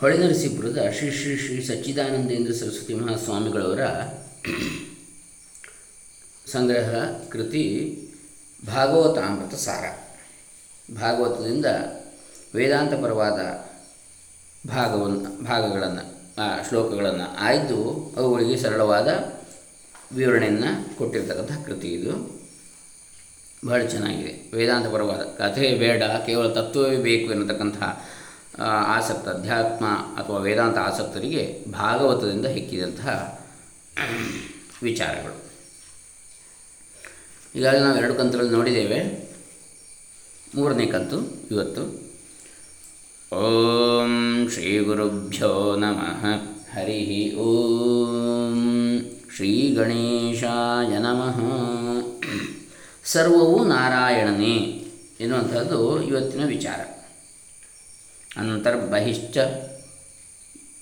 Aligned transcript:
ಹೊಳೆನರಸೀಪುರದ 0.00 0.90
ಶ್ರೀ 0.98 1.10
ಶ್ರೀ 1.10 1.36
ಶ್ರೀ 1.36 1.64
ಸಚ್ಚಿದಾನಂದೇಂದ್ರ 1.64 2.52
ಸರಸ್ವತಿ 2.52 2.94
ಮಹಾಸ್ವಾಮಿಗಳವರ 2.94 3.84
ಸಂಗ್ರಹ 6.46 6.90
ಕೃತಿ 7.28 7.62
ಭಾಗವತಾಮೃತ 8.66 9.54
ಸಾರ. 9.54 9.84
ಭಾಗವತದಿಂದ 10.94 11.66
ವೇದಾಂತಪರವಾದ 12.54 13.38
ಭಾಗವನ್ನು 14.68 15.44
ಭಾಗಗಳನ್ನು 15.44 16.04
ಆ 16.38 16.62
ಶ್ಲೋಕಗಳನ್ನು 16.68 17.36
ಆಯ್ದು 17.38 17.78
ಅವುಗಳಿಗೆ 18.16 18.56
ಸರಳವಾದ 18.56 19.08
ವಿವರಣೆಯನ್ನು 20.12 20.70
ಕೊಟ್ಟಿರ್ತಕ್ಕಂಥ 20.96 21.66
ಕೃತಿ 21.66 21.88
ಇದು. 21.88 22.12
ಬಹಳ 23.66 23.82
ಚೆನ್ನಾಗಿದೆ. 23.84 24.56
ವೇದಾಂತಪರವಾದ 24.56 25.22
ಕಥೆ 25.38 25.74
ಬೇಡ 25.74 26.02
ಕೇವಲ 26.26 26.52
ತತ್ವವೇ 26.52 26.96
ಬೇಕು 26.96 27.32
ಎನ್ನತಕ್ಕಂಥ 27.32 27.78
ಆ, 27.82 28.23
ಆಸಕ್ತ 28.62 29.28
ಅಧ್ಯಾತ್ಮ 29.28 29.86
ಅಥವಾ 29.86 30.38
ವೇದಾಂತ 30.38 30.78
ಆಸಕ್ತರಿಗೆ 30.78 31.64
ಭಾಗವತದಿಂದ 31.72 32.46
ಹೆಕ್ಕಿದಂತಹ 32.46 33.40
ವಿಚಾರಗಳು. 34.82 35.44
ಈಗಾಗಲೇ 37.54 37.80
ನಾವು 37.80 37.98
ಎರಡು 37.98 38.14
ಕಂತುಗಳು 38.14 38.50
ನೋಡಿದ್ದೇವೆ. 38.50 39.28
ಮೂರನೇ 40.54 40.86
ಕಂತು, 40.86 41.48
ಇವತ್ತು. 41.50 42.04
ಓಂ 43.36 44.48
ಶ್ರೀ 44.52 44.78
ಗುರುಭ್ಯೋ 44.78 45.76
ನಮಃ. 45.76 46.26
ಹರಿ 46.74 47.36
ಓಂ 47.36 49.00
ಶ್ರೀ 49.36 49.74
ಗಣೇಶಾಯ 49.74 50.98
ನಮಃ. 50.98 51.40
ಸರ್ವವು 53.04 53.64
ನಾರಾಯಣನೇ 53.64 54.84
ಎನ್ನುವಂಥದ್ದು 55.20 56.02
ಇವತ್ತಿನ 56.02 56.46
ವಿಚಾರ. 56.46 56.93
ಅಂತರ್ಬಹಿಶ್ಚ 58.36 59.38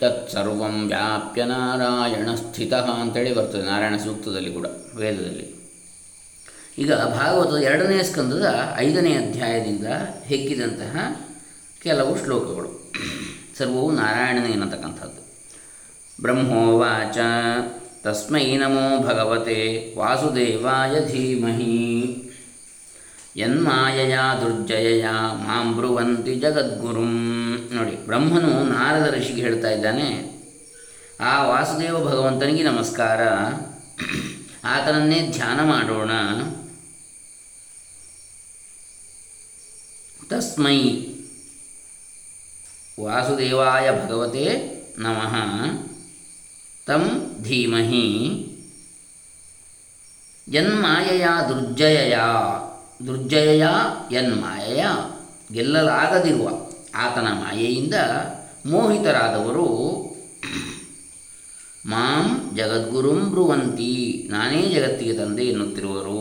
ತತ್ಸರ್ವಂ 0.01 0.89
ವ್ಯಾಪ್ಯ 0.89 1.45
ನಾರಾಯಣ 1.45 2.35
ಸ್ಥಿತ 2.35 2.75
ಅಂತೇಳಿ 2.75 3.35
ಬರ್ತದೆ, 3.35 3.63
ನಾರಾಯಣ 3.63 3.97
ಸೂಕ್ತದಲ್ಲಿ 3.97 4.53
ಕೂಡ, 4.53 4.67
ವೇದದಲ್ಲಿ. 4.95 5.63
ಈಗ 6.79 6.95
ಭಾಗವತದ 6.95 7.57
ಎರಡನೇ 7.57 8.03
ಸ್ಕಂದದ 8.03 8.47
ಐದನೇ 8.77 9.13
ಅಧ್ಯಾಯದಿಂದ 9.13 9.87
ಹೆಗ್ಗಿದಂತಹ 10.25 11.21
ಕೆಲವು 11.83 12.25
ಶ್ಲೋಕಗಳು. 12.25 12.93
ಸರ್ವವು 13.59 13.91
ನಾರಾಯಣನೇ 13.91 14.49
ಎನ್ನತಕ್ಕಂಥದ್ದು 14.49 15.23
ಬ್ರಹ್ಮೋವಾಚ 16.23 17.19
ತಸ್ಮೈ 18.03 18.57
ನಮೋ 18.57 19.07
ಭಗವತೆ, 19.07 19.95
ವಾಸುದೇವಾಯ 19.99 21.01
ಧೀಮಹಿ. 21.07 22.32
ಯನ್ಮಾಯಯ 23.37 24.19
ದುರ್ಜಯ 24.41 25.05
ಮಾಂ 25.33 25.77
ಬ್ರುವಂತಿ 25.77 26.35
ಜಗದ್ಗುರುಂ. 26.35 27.57
ನೋಡಿ, 27.73 28.07
ಬ್ರಹ್ಮನು 28.07 28.63
ನಾರದ 28.63 29.15
ಋಷಿಗೆ 29.15 29.41
ಹೇಳ್ತಾ 29.41 29.71
ಇದ್ದಾನೆ, 29.71 30.33
ಆ 31.21 31.47
ವಾಸುದೇವ 31.47 32.05
ಭಗವಂತನಿಗೆ 32.05 32.63
ನಮಸ್ಕಾರ. 32.63 33.29
ಆತನನ್ನೇ 34.65 35.29
ಧ್ಯಾನ 35.31 35.65
ಮಾಡೋಣ. 35.65 36.11
ತಸ್ಮೈ. 40.29 41.07
ವಾಸುದೇವಾಯ 43.01 43.91
ಭಗವತೆ 43.91 44.73
ನಮಃ. 44.99 45.35
ತಂ 46.87 47.37
ಧೀಮಹಿ. 47.43 48.29
ಯನ್ಮಾಯಯ 50.53 51.27
ದುರ್ಜಯಯ. 51.49 52.19
ದುರ್ಜಯಯ 53.07 53.65
ಮಾಯೆಯ 54.43 54.85
ಗೆಲ್ಲಲಾಗದಿರುವ 55.53 56.49
ಆತನ 56.95 57.29
ಮಾಯೆಯಿಂದ 57.33 57.95
ಮೋಹಿತರಾದವರು 58.67 59.69
ಮಾಂ 61.87 62.27
ಜಗದ್ಗುರುಂ 62.57 63.31
ಬ್ರುವಂತಿ, 63.31 63.95
ನಾನೇ 64.31 64.61
ಜಗತ್ತಿಗೆ 64.75 65.15
ತಂದೆ 65.15 65.45
ಎನ್ನುತ್ತಿರುವರು. 65.45 66.21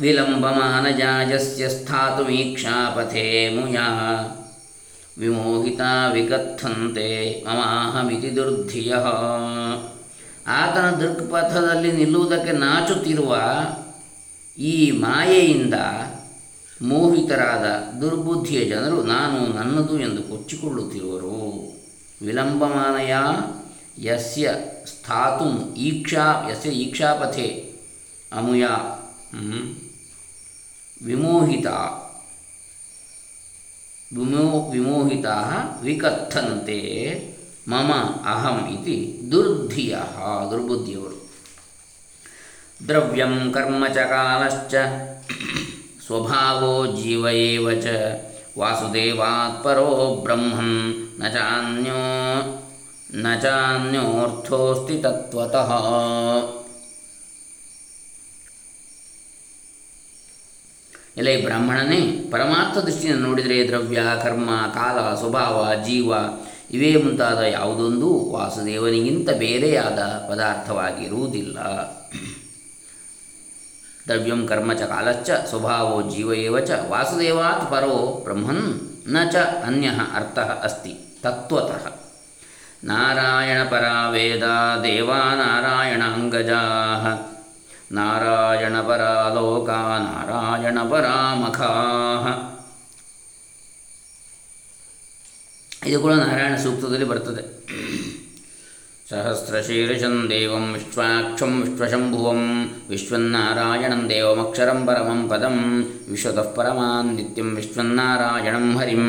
ವಿಲಂಬಮಾನಜಾಜಸ್ಯ 0.00 1.68
ಸ್ಥಾತುಮೀಕ್ಷಾಪಥೇ 1.68 3.26
ಮುಯಾ 3.54 3.88
ವಿಮೋಹಿತ 5.18 5.80
ವಿಕಥಂತೆ 6.12 7.08
ಮಮಾಹಮಿತಿ 7.46 8.36
ದುರ್ಧಿಯ. 8.36 8.94
ಆತನ 10.46 10.90
ದೃಕ್ಪಥದಲ್ಲಿ 10.90 11.92
ನಿಲ್ಲುವುದಕ್ಕೆ 11.92 12.52
ನಾಚುತ್ತಿರುವ 12.52 13.32
ಈ 14.58 14.90
ಮಾಯೆಯಿಂದ 14.90 15.74
ಮೋಹಿತರಾದ 16.82 17.66
ದುರ್ಬುದ್ಧಿಯ 18.00 18.64
ಜನರು 18.64 19.02
ನಾನು 19.02 19.38
ನನ್ನದು 19.54 20.00
ಎಂದು 20.00 20.22
ಕೊಚ್ಚಿಕೊಳ್ಳುತ್ತಿರುವರು. 20.22 21.38
ವಿಲಂಬಮಾನಯ 22.22 23.14
ಯಸ್ಯ 24.02 24.54
ಸ್ಥಾತು 24.86 25.74
ಈಕ್ಷಾ 25.74 26.48
ಯಸ್ಯ 26.50 26.70
ಈಕ್ಷಾಪಥೆ 26.70 27.72
ಅಮುಯ 28.32 28.66
ವಿಮೋಹಿತ, 31.02 31.66
ವಿಮೋ 34.12 34.70
ವಿಮೋಹಿತಾ 34.70 35.36
ವಿಕಥಂತೆ 35.82 36.80
ಮಮ 37.68 37.92
ಅಹಂ 38.24 38.68
ಇತಿ 38.68 39.20
ದುರ್ಧಿಯ 39.30 39.96
ದುರ್ಬುದ್ಧಿಯವರು. 40.50 41.18
ದ್ರವ್ಯಂ 42.88 43.52
ಕರ್ಮ 43.52 43.84
ಚ 43.94 43.96
ಕಾಲಶ್ಚ, 43.96 44.74
ಸ್ವಭಾವೋ 46.06 47.02
ಜೀವ 47.02 47.28
ಏವ 47.28 47.80
ಚ, 47.80 47.86
ವಾಸುದೇವಾತ್ 48.58 49.64
ಪರೋ 49.64 50.20
ಬ್ರಹ್ಮನ್ನ 50.22 51.28
ಚಾನ್ಯೋ, 51.28 52.02
ನ 53.14 53.26
ಚಾನ್ಯೋರ್ಥೋಸ್ತಿ 53.40 55.02
ತತ್ವತಃ. 55.02 55.70
ಎಲೆ 61.16 61.44
ಬ್ರಾಹ್ಮಣನೇ 61.44 62.00
ಪರಮಾರ್ಥ 62.30 62.78
ದೃಷ್ಟಿಯನ್ನು 62.78 63.26
ನೋಡಿದರೆ 63.28 63.68
ದ್ರವ್ಯ, 63.68 64.02
ಕರ್ಮ, 64.22 64.50
ಕಾಲ, 64.74 65.14
ಸ್ವಭಾವ, 65.14 65.74
ಜೀವ 65.82 66.12
ಇವೇ 66.74 67.02
ಮುಂತಾದ 67.02 67.38
ಯಾವುದೊಂದು 67.38 68.32
ವಾಸುದೇವನಿಗಿಂತ 68.32 69.30
ಬೇರೆಯಾದ 69.30 69.98
ಪದಾರ್ಥವಾಗಿರುವುದಿಲ್ಲ. 70.30 71.58
ದ್ರವ್ಯಂ 74.08 74.46
ಕರ್ಮ 74.46 74.72
ಚ 74.72 74.82
ಕಾಲಶ್ಚ 74.82 75.30
ಸ್ವಭಾವೋ 75.30 76.02
ಜೀವ 76.10 76.58
ಚ 76.60 76.70
ವಾಸುದೇವಾತ್ 76.88 77.70
ಪರೋ 77.70 78.20
ಬ್ರಹ್ಮನ್ನ 78.24 79.16
ಚ 79.32 79.36
ಅನ್ಯ 79.36 79.88
ಅರ್ಥ 80.14 80.38
ಅಸ್ತಿ 80.38 80.94
ತತ್ವತಃ. 81.22 81.84
ನಾರಾಯಣ 82.84 83.62
ವೇದ 84.10 84.42
ದೇವಾ 84.82 85.34
ನಾರಾಯಣ 85.34 86.02
ಅಂಗಜಾ 86.02 86.62
ನಾರಾಯಣ 87.92 88.80
ಪರಾ 88.80 89.32
ಲೋಕ 89.34 89.70
ನಾರಾಯಣ 90.00 90.78
ಪರಾ 90.90 91.34
ಮಖಾ 91.34 91.70
ಇದು 95.88 95.98
ಕೂಡ 96.00 96.12
ನಾರಾಯಣ 96.12 96.54
ಸೂಕ್ತದಲ್ಲಿ 96.56 97.04
ಬರ್ತದೆ. 97.04 97.42
ಸಹಸ್ರಶೀರ್ಷಂ 99.10 100.14
ದೇವಂ 100.30 100.66
ವಿಶ್ವಾಕ್ಷಂ 100.74 101.52
ವಿಶ್ವಶಂಭುವಂ 101.62 102.40
ವಿಶ್ವನ್ನಾರಾಯಣಂ 102.90 104.02
ದೇವಮಕ್ಷರಂ 104.10 104.80
ಪರಮಂ 104.86 105.20
ಪದಂ 105.28 105.58
ವಿಶ್ವತಃ 106.08 106.48
ಪರಮಾನ್ 106.56 107.10
ನಿತ್ಯಂ 107.16 107.50
ವಿಶ್ವನ್ನಾರಾಯಣಂ 107.56 108.68
ಹರಿಂ 108.78 109.04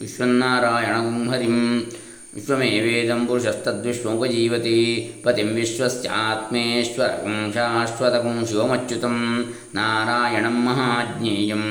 ವಿಶ್ವನ್ನಾರಾಯಣಂ 0.00 1.10
ಹರಿಂ. 1.32 1.58
ವಿಶ್ವಮೇವೇದಂ 2.36 3.20
ಪುರುಷಸ್ತದ್ವಿಶ್ವೋಪಜೀವತಿ 3.26 4.78
ಪತಿಂ 5.24 5.50
ವಿಶ್ವಸ್ಯಾತ್ಮೇಶ್ವರಕಂ 5.58 7.36
ಶಾಶ್ವತಕಂ 7.54 8.36
ಶಿವಮಚ್ಯುತಂ 8.48 9.16
ನಾರಾಯಣಂ 9.74 10.58
ಮಹಾಜ್ಞೇಯಂ. 10.66 11.64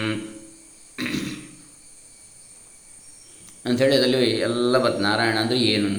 ಅಂಥೇಳಿ 3.66 3.96
ಅದರಲ್ಲಿ 3.96 4.29
ಎಲ್ಲ 4.29 4.78
ಬತ್ 4.78 5.00
ನಾರಾಯಣ 5.02 5.38
ಅಂದರೆ 5.38 5.58
ಏನು 5.58 5.90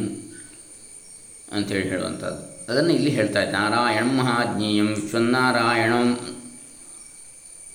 ಅಂಥೇಳಿ 1.53 1.89
ಹೇಳುವಂಥದ್ದು. 1.89 2.73
ಅದನ್ನು 2.73 2.91
ಇಲ್ಲಿ 2.91 3.11
ಹೇಳ್ತಾ 3.11 3.43
ಇದ್ದೆ. 3.43 3.53
ನಾರಾಯಣ 3.53 4.05
ಮಹಾಜ್ಞೇಯಂ 4.05 4.87
ವಿಶ್ವನ್ನಾರಾಯಣ 4.87 5.93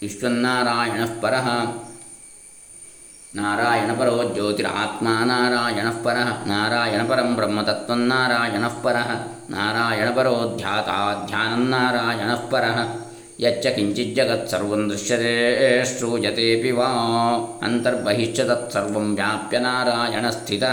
ವಿಶ್ವನ್ನಾರಾಯಣ 0.02 1.04
ಪರಃ, 1.22 1.48
ನಾರಾಯಣ 3.36 3.92
ಪರೋ 4.00 4.32
ಜ್ಯೋತಿರಾತ್ಮ, 4.34 5.08
ನಾರಾಯಣ 5.26 5.90
ಪರಃ, 6.04 6.46
ನಾರಾಯಣ 6.46 7.02
ಪರಂ 7.10 7.36
ಬ್ರಹ್ಮತತ್ವನ್ನಾರಾಯಣ 7.36 8.68
ಪರಃ, 8.68 9.10
ನಾರಾಯಣ 9.50 10.10
ಪರೋ 10.16 10.54
ಧ್ಯಾತ 10.58 10.86
ಧ್ಯಾನನ್ನಾರಾಯಣ 11.28 12.34
ಪರಃ. 12.34 13.11
ಯಚ್ಚ 13.42 13.68
ಕಿಂಚಿಜ್ಜಗತ್ಸರ್ವಂ 13.68 14.90
ದೃಶ್ಯತೆ 14.90 15.32
ಶ್ರೂಯತೆಪಿ 15.86 16.72
ವಾ 16.72 16.90
ಅಂತರ್ಬಹಿಶ್ಚ 17.64 18.42
ತತ್ಸರ್ವಂ 18.42 19.16
ವ್ಯಾಪ್ಯ 19.16 19.58
ನಾರಾಯಣ 19.60 20.30
ಸ್ಥಿತ 20.30 20.66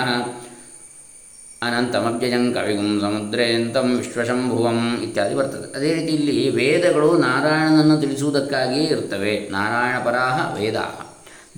ಅನಂತಮವ್ಯಯಂ 1.63 2.45
ಕವಿಗುಂ 2.55 2.91
ಸಮುದ್ರೇಂತಂ 3.01 3.89
ವಿಶ್ವಶಂಭುವಂ 3.97 4.79
ಇತ್ಯಾದಿ 5.03 5.35
ಬರ್ತದೆ 5.35 5.79
ಅದೇ 5.79 5.95
ರೀತಿ 5.95 6.13
ಇಲ್ಲಿ 6.13 6.51
ವೇದಗಳು 6.51 7.19
ನಾರಾಯಣನನ್ನು 7.19 8.01
ತಿಳಿಸುವುದಕ್ಕಾಗಿ 8.01 8.83
ಇರ್ತವೆ 8.87 9.35
ನಾರಾಯಣ 9.51 9.99
ಪರಾಹ 10.05 10.37
ವೇದಾ 10.57 10.85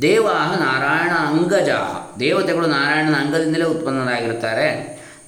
ದೇವಾ 0.03 0.37
ನಾರಾಯಣ 0.62 1.12
ಅಂಗಜಾ 1.31 1.81
ದೇವತೆಗಳು 2.21 2.67
ನಾರಾಯಣನ 2.69 3.15
ಅಂಗದಿಂದಲೇ 3.17 3.65
ಉತ್ಪನ್ನರಾಗಿರ್ತಾರೆ 3.65 4.69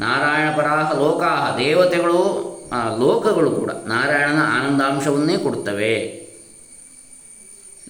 ನಾರಾಯಣ 0.01 0.57
ಪರಾಹ, 0.57 0.99
ಲೋಕಾಹ. 0.99 1.59
ದೇವತೆಗಳು 1.59 2.21
ಆ, 2.73 2.97
ಲೋಕಗಳು 2.97 3.51
ಕೂಡ 3.51 3.71
ನಾರಾಯಣನ 3.71 4.39
ಆನಂದಾಂಶವನ್ನೇ 4.43 5.37
ಕೊಡುತ್ತವೆ. 5.37 6.23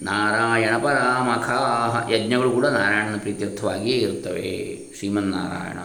ನಾರಾಯಣ 0.02 0.76
ಪರಾಮಖಾಹ 0.76 2.12
ಯಜ್ಞಗಳು 2.12 2.50
ಕೂಡ 2.50 2.66
ನಾರಾಯಣನ 2.66 3.16
ಪ್ರೀತ್ಯರ್ಥವಾಗಿಯೇ 3.18 3.96
ಇರುತ್ತವೆ. 3.98 4.78
ಶ್ರೀಮನ್ನಾರಾಯಣ. 4.98 5.78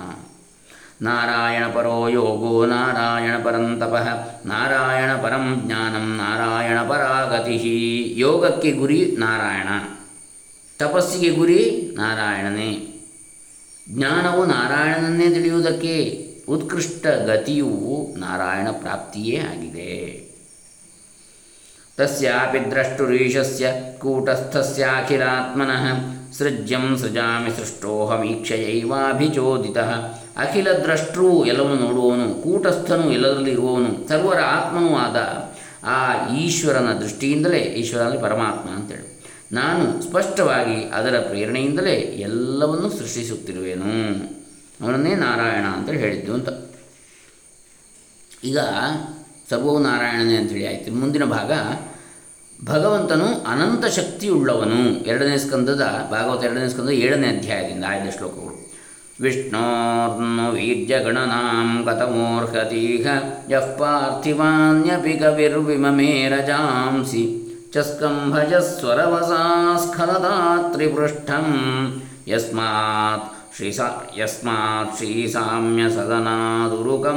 ನಾರಾಯಣ 1.01 1.67
ಪರೋ 1.67 2.07
ಯೋಗೋ 2.07 2.65
ನಾರಾಯಣ 2.65 3.43
ಪರಂತಪ 3.43 3.95
ನಾರಾಯಣ 4.45 5.15
ಪರಂ 5.15 5.61
ಜ್ಞಾನಂ 5.65 6.17
ನಾರಾಯಣ 6.17 6.81
ಪರಾಗತಿ. 6.81 8.13
ಯೋಗಕ್ಕೆ 8.17 8.71
ಗುರಿ 8.71 9.15
ನಾರಾಯಣ. 9.19 9.67
ತಪಸ್ಸಿಗೆ 10.79 11.29
ಗುರಿ 11.29 11.93
ನಾರಾಯಣನೇ. 11.97 12.93
ಜ್ಞಾನವು 13.89 14.45
ನಾರಾಯಣನನ್ನೇ 14.45 15.29
ತಿಳಿಯುವುದಕ್ಕೆ 15.29 16.26
ಉತ್ಕೃಷ್ಟ 16.49 17.07
ಗತಿಯು 17.07 18.13
ನಾರಾಯಣ 18.17 18.67
ಪ್ರಾಪ್ತಿಯೇ 18.71 19.37
ಆಗಿದೆ. 19.37 20.27
ತಸ್ಯಾಪಿ 21.97 22.71
ದ್ರಷ್ಟುರೀಶಸ್ಯ 22.71 23.71
ಕೂಟಸ್ಥಸ್ಯಾಖಿಲಾತ್ಮನಃ 23.99 26.13
ಸೃಜ್ಯಂ 26.33 26.97
ಸೃಜಾಮಿ 26.97 27.49
ಸೃಷ್ಟೋಹಮೀಕ್ಷಯೈವಾಭಿಚೋದಿತ. 27.49 29.77
ಅಖಿಲ 30.37 30.71
ದ್ರಷ್ಟೂ 30.71 31.45
ಎಲ್ಲವನ್ನು 31.45 31.75
ನೋಡುವವನು, 31.75 32.43
ಕೂಟಸ್ಥನು 32.43 33.11
ಎಲ್ಲದರಲ್ಲಿ 33.11 33.51
ಇರುವವನು, 33.51 34.09
ಸರ್ವರ 34.09 34.39
ಆತ್ಮನೂ 34.39 34.95
ಆದ 34.95 35.51
ಆ 35.83 36.35
ಈಶ್ವರನ 36.35 36.93
ದೃಷ್ಟಿಯಿಂದಲೇ 36.93 37.57
ಈಶ್ವರನಲ್ಲಿ 37.57 38.21
ಪರಮಾತ್ಮ 38.21 38.69
ಅಂತೇಳಿ. 38.69 39.21
ನಾನು 39.51 40.01
ಸ್ಪಷ್ಟವಾಗಿ 40.01 40.89
ಅದರ 40.89 41.19
ಪ್ರೇರಣೆಯಿಂದಲೇ 41.19 41.95
ಎಲ್ಲವನ್ನು 41.95 42.89
ಸೃಷ್ಟಿಸುತ್ತಿರುವೆನು. 42.89 44.36
ಅವನನ್ನೇ 44.83 45.15
ನಾರಾಯಣ 45.15 45.65
ಅಂತ 45.65 45.89
ಹೇಳಿದ್ದು 45.89 46.33
ಅಂತ. 46.33 46.49
ಈಗ 48.43 48.57
ಸರ್ವವು 49.49 49.79
ನಾರಾಯಣನೇ 49.79 50.35
ಅಂತೇಳಿ 50.35 50.67
ಆಯಿತು. 50.67 50.93
ಮುಂದಿನ 50.93 51.23
ಭಾಗ, 51.23 51.51
ಭಗವಂತನು 52.65 53.25
ಅನಂತ 53.25 53.85
ಶಕ್ತಿಯುಳ್ಳವನು. 53.85 55.05
ಎರಡನೇ 55.05 55.37
ಸ್ಕಂದದ, 55.37 56.07
ಭಾಗವತ 56.11 56.43
ಎರಡನೇ 56.43 56.69
ಸ್ಕಂದ 56.69 56.89
ಏಳನೇ 56.89 57.27
ಅಧ್ಯಾಯದಿಂದ 57.27 57.83
ಆಯ್ದ 57.87 58.09
ಶ್ಲೋಕಗಳು. 58.09 58.67
ವಿಷ್ಣೋರ್ನು 59.21 60.51
ವೀರ್ಯಗಣನಾಂ 60.51 61.85
ಕಥಮೋರ್ಹತೀಹ 61.85 63.07
ಯಃ 63.49 63.77
ಪಾರ್ಥಿವಾನ್ಯಪಿ 63.77 65.13
ಕವಿರ್ವಿಮಮೇ 65.13 66.29
ರಜಾಂಸಿ 66.29 67.43
ಚಸ್ಕಂಭಜಸ್ವರವಸಾ 67.73 69.77
ಸ್ಖಲದಾತ್ರಿಪೃಷ್ಠಂ 69.77 71.47
ಯಸ್ಮಾತ್ 72.27 73.36
ಶ್ರೀ 73.57 73.71
ಸಾ 73.71 73.85
ಯಸ್ಮಾತ್ 74.17 74.97
ಶ್ರೀ 74.97 75.27
ಸಾಮ್ಯ 75.27 75.83
ಸದನಾದುರುಕಂಪಯಾನಂ 75.89 77.13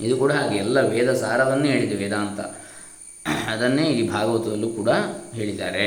ಇದು 0.00 0.16
ಕೂಡ 0.16 0.32
ಹಾಗೆ 0.32 0.56
ಎಲ್ಲ 0.56 0.80
ವೇದ 0.80 1.12
ಸಾರವನ್ನೇ 1.12 1.68
ಹೇಳಿದೆ 1.68 1.94
ವೇದಾಂತ. 1.94 2.40
ಅದನ್ನೇ 3.48 3.82
ಇಲ್ಲಿ 3.82 4.12
ಭಾಗವತದಲ್ಲೂ 4.12 4.68
ಕೂಡ 4.68 4.88
ಹೇಳಿದ್ದಾರೆ. 5.32 5.86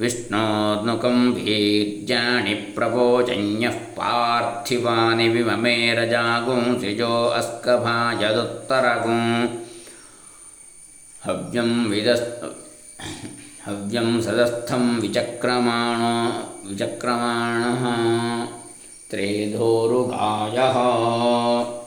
ವಿಷ್ಣೋರ್ನುಕಂ 0.00 1.34
ಭೀರ್ಜಾಣಿ 1.34 2.54
ಪ್ರವೋಚನ್ಯ 2.54 3.68
ಪಾರ್ಥಿವಾನಿ 3.68 5.28
ವಿಮಮೇ 5.28 5.94
ರಜಾಗುಂ 5.94 6.80
ಸಿಜೋ 6.80 7.28
ಅಸ್ಕಭಾಜದುತ್ತರಗುಂ. 7.28 9.24
ಹವ್ಯಂ 11.24 11.90
ವಿದಸ್ 11.90 12.28
ಹವ್ಯಂ 13.66 14.22
ಸದಸ್ಥಂ 14.22 15.00
ವಿಚಕ್ರಮಾಣ 15.00 16.00
ವಿಚಕ್ರಮಾಣ 16.68 17.62
ತ್ರೇಧೋರುಗಾಯ 19.10 20.58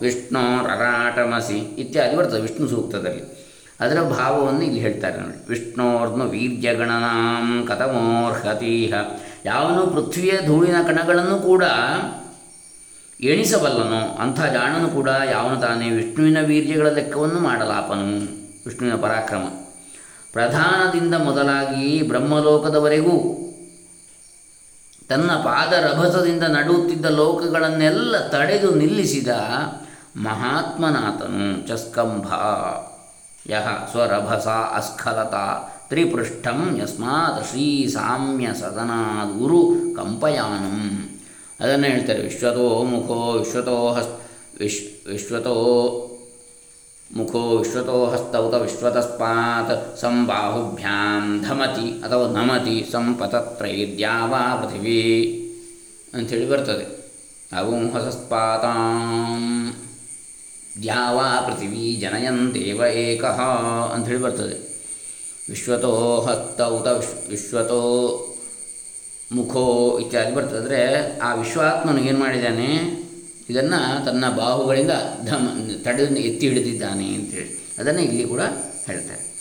ವಿಷ್ಣೋರರಾಟಮಸಿ 0.06 1.58
ಇತ್ಯಾದಿ 1.58 2.18
ಬರ್ತದೆ, 2.18 2.42
ವಿಷ್ಣು 2.42 2.68
ಸೂಕ್ತದಲ್ಲಿ. 2.68 3.42
ಅದರ 3.80 4.02
ಭಾವವನ್ನು 4.02 4.62
ಇಲ್ಲಿ 4.62 4.80
ಹೇಳ್ತಾರೆ 4.80 5.18
ನೋಡಿ. 5.18 5.50
ವಿಷ್ಣೋರ್ನು 5.50 6.30
ವೀರ್ಯಗಣನಾಂ 6.30 7.66
ಕಥಮೋರ್ಹತೀಹ. 7.68 8.94
ಯಾವನು 9.46 9.88
ಪೃಥ್ವಿಯ 9.88 10.32
ಧೂಳಿನ 10.46 10.82
ಕಣಗಳನ್ನು 10.82 11.40
ಕೂಡ 11.40 11.64
ಎಣಿಸಬಲ್ಲನೋ, 13.22 14.18
ಅಂಥ 14.20 14.42
ಜಾಣನು 14.42 14.90
ಕೂಡ 14.90 15.10
ಯಾವನು 15.10 15.62
ತಾನೇ 15.62 15.90
ವಿಷ್ಣುವಿನ 15.90 16.42
ವೀರ್ಯಗಳ 16.42 16.90
ಲೆಕ್ಕವನ್ನು 16.90 17.40
ಮಾಡಲಾಪನು. 17.40 18.42
ವಿಷ್ಣುವಿನ 18.66 18.96
ಪರಾಕ್ರಮ. 18.96 19.44
ಪ್ರಧಾನದಿಂದ 20.34 21.16
ಮೊದಲಾಗಿ 21.16 22.02
ಬ್ರಹ್ಮಲೋಕದವರೆಗೂ 22.08 23.48
ತನ್ನ 25.12 25.32
ಪಾದರಭಸದಿಂದ 25.32 26.44
ನಡುತ್ತಿದ್ದ 26.44 27.06
ಲೋಕಗಳನ್ನೆಲ್ಲ 27.06 28.28
ತಡೆದು 28.28 28.72
ನಿಲ್ಲಿಸಿದ 28.72 29.28
ಮಹಾತ್ಮನಾಥನು 30.16 31.68
ಚಸ್ಕಂಭ. 31.68 32.28
ಯಹ 33.52 33.68
ಸ್ವರಭಸ 33.92 34.48
ಅಸ್ಖಲತ 34.48 35.34
ತ್ರಿಪೃಷ್ಠಂ 35.90 36.80
ಯಸ್ಮಾತ್ 36.84 37.48
ಶ್ರೀ 37.48 37.88
ಸಾಮ್ಯ 37.88 38.48
ಸದನಾದುರು 38.54 39.62
ಕಂಪಯಾನಂ. 39.96 41.10
ಅದನ್ನು 41.60 41.86
ಹೇಳ್ತಾರೆ, 41.86 42.22
ವಿಶ್ವತೋ 42.22 42.84
ಮುಖೋ, 42.84 43.32
ವಿಶ್ವತೋ 43.32 43.94
ಹಸ್, 43.94 44.08
ವಿಶ್, 44.60 45.10
ವಿಶ್ವತೋ 45.10 45.56
ಮುಖೋ 47.16 47.58
ವಿಶ್ವತೋ 47.58 48.06
ಹಸ್ತೌತ 48.06 48.54
ವಿಶ್ವತಸ್ಪಾತ್ 48.54 50.00
ಸಂಬಾಹುಭ್ಯಾಂ 50.00 51.46
ಧಮತಿ 51.50 52.02
ಅಥವಾ 52.04 52.28
ನಮತಿ 52.28 52.86
ಸಂಪತತ್ರೈದ್ಯಾವಾ 52.92 54.56
ಪೃಥಿವಿ 54.56 55.00
ಅಂಥೇಳಿ 56.14 56.50
ಬರ್ತದೆ 56.50 56.86
ಅವು 57.58 57.92
ಹಸಸ್ಪಾತಾಂ 57.94 59.42
ದ್ಯಾವಾ 60.84 61.42
ಪೃಥಿವೀ 61.42 61.96
ಜನಯಂತೇವ 61.96 62.82
ಏಕಃ 62.86 63.42
ಅಂಥೇಳಿ 63.94 64.22
ಬರ್ತದೆ 64.22 64.58
ವಿಶ್ವತೋ 65.50 66.20
ಹಸ್ತೌತ 66.20 66.88
ವಿಶ್ 66.88 67.30
ವಿಶ್ವತೋ 67.30 67.82
ಮುಖೋ 69.32 70.00
ಇತ್ಯಾದಿ 70.00 70.36
ಬರ್ತದೆ 70.36 70.82
ಆ 71.20 71.36
ವಿಶ್ವಾತ್ಮನಿಗೇನು 71.36 72.20
ಮಾಡಿದ್ದಾನೆ? 72.20 73.01
ಇದನ್ನು 73.52 74.06
ತನ್ನ 74.06 74.30
ಬಾಹುಗಳಿಂದ 74.30 74.92
ಧಮ 75.26 75.48
ತಡೆದು 75.84 76.16
ಎತ್ತಿ 76.16 76.48
ಹಿಡಿದಿದ್ದಾನೆ 76.48 77.08
ಅಂತೇಳಿ. 77.16 77.76
ಅದನ್ನು 77.80 78.02
ಇಲ್ಲಿ 78.02 78.24
ಕೂಡ 78.24 78.42
ಹೇಳ್ತಾರೆ. 78.88 79.32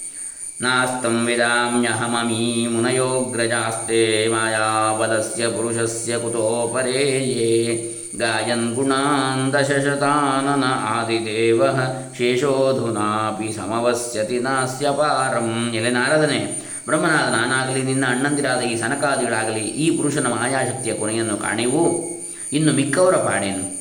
ನಾಸ್ತಂ 0.60 1.26
ವಿದಾಮ್ಯಹಮಮೀ 1.26 2.66
ಮುನಯೋಗ್ರಜಾಸ್ತೆ 2.66 4.28
ಮಾಯಾಬಲಸ್ಯ 4.28 5.48
ಪುರುಷಸ್ಯ 5.48 6.18
ಕುತೋ 6.18 6.70
ಪರೇಯೇ 6.74 7.96
ಗಾಯನ್ 8.18 8.74
ಗುಣಾನ್ 8.74 9.52
ದಶಶತಾನನ 9.52 10.64
ಆದಿದೇವ 10.64 11.64
ಶೇಷೋಧುನಾಪಿ 12.18 13.52
ಸಮವಸ್ಯತಿ 13.52 14.38
ನಾಸ್ಯ 14.38 14.90
ಪಾರಂ 14.90 15.72
ಎಲೆ 15.74 15.90
ನಾರದನೆ, 15.90 16.70
ಬ್ರಹ್ಮನಾದ 16.86 17.32
ನಾನಾಗಲಿ, 17.32 17.82
ನಿನ್ನ 17.82 18.04
ಅಣ್ಣಂದಿರಾದ 18.08 18.60
ಈ 18.60 18.76
ಸನಕಾದಿಗಳಾಗಲಿ 18.76 19.60
ಈ 19.60 19.96
ಪುರುಷನ 19.96 20.26
ಮಾಯಾಶಕ್ತಿಯ 20.26 20.94
ಕೊನೆಯನ್ನು 20.94 21.36
ಕಾಣೆವು. 21.36 22.04
ಇನ್ನು 22.52 22.72
ಮಿಕ್ಕವರ 22.72 23.16
ಪಾಡೇನು? 23.16 23.79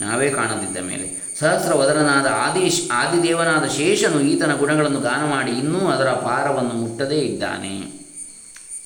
ನಾವೇ 0.00 0.30
ಕಾಣದಿದ್ದ 0.30 0.76
ಮೇಲೆ. 0.76 1.36
ಸಹಸ್ರವದರನಾದ 1.38 2.26
ಆದಿಶ್, 2.26 2.90
ಆದಿದೇವನಾದ 2.92 3.64
ಶೇಷನು 3.64 4.20
ಈತನ 4.20 4.54
ಗುಣಗಳನ್ನು 4.54 5.00
ಗಾನ 5.00 5.30
ಮಾಡಿ 5.30 5.50
ಇನ್ನೂ 5.50 5.78
ಅದರ 5.78 6.08
ಪಾರವನ್ನು 6.10 6.70
ಮುಟ್ಟದೇ 6.70 7.18
ಇದ್ದಾನೆ. 7.18 8.00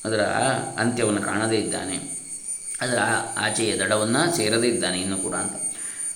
ಅದರ 0.05 0.21
ಅಂತ್ಯವನ್ನು 0.79 1.21
ಕಾಣದೇ 1.21 1.55
ಇದ್ದಾನೆ. 1.55 2.19
ಅದರ 2.81 2.99
ಆಚೆಯ 3.37 3.77
ದಡವನ್ನು 3.77 4.37
ಸೇರದೇ 4.37 4.67
ಇದ್ದಾನೆ. 4.67 5.01
ಇನ್ನೂ 5.01 5.17
ಕೂಡ 5.17 5.35
ಅಂತ. 5.35 5.53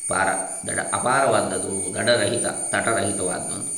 ಪಾರ, 0.07 0.27
ದಡ, 0.67 0.79
ಅಪಾರವಾದದ್ದು, 0.93 1.93
ದಡರಹಿತ, 1.93 2.45
ತಟರಹಿತವಾದದ್ದು 2.45 3.72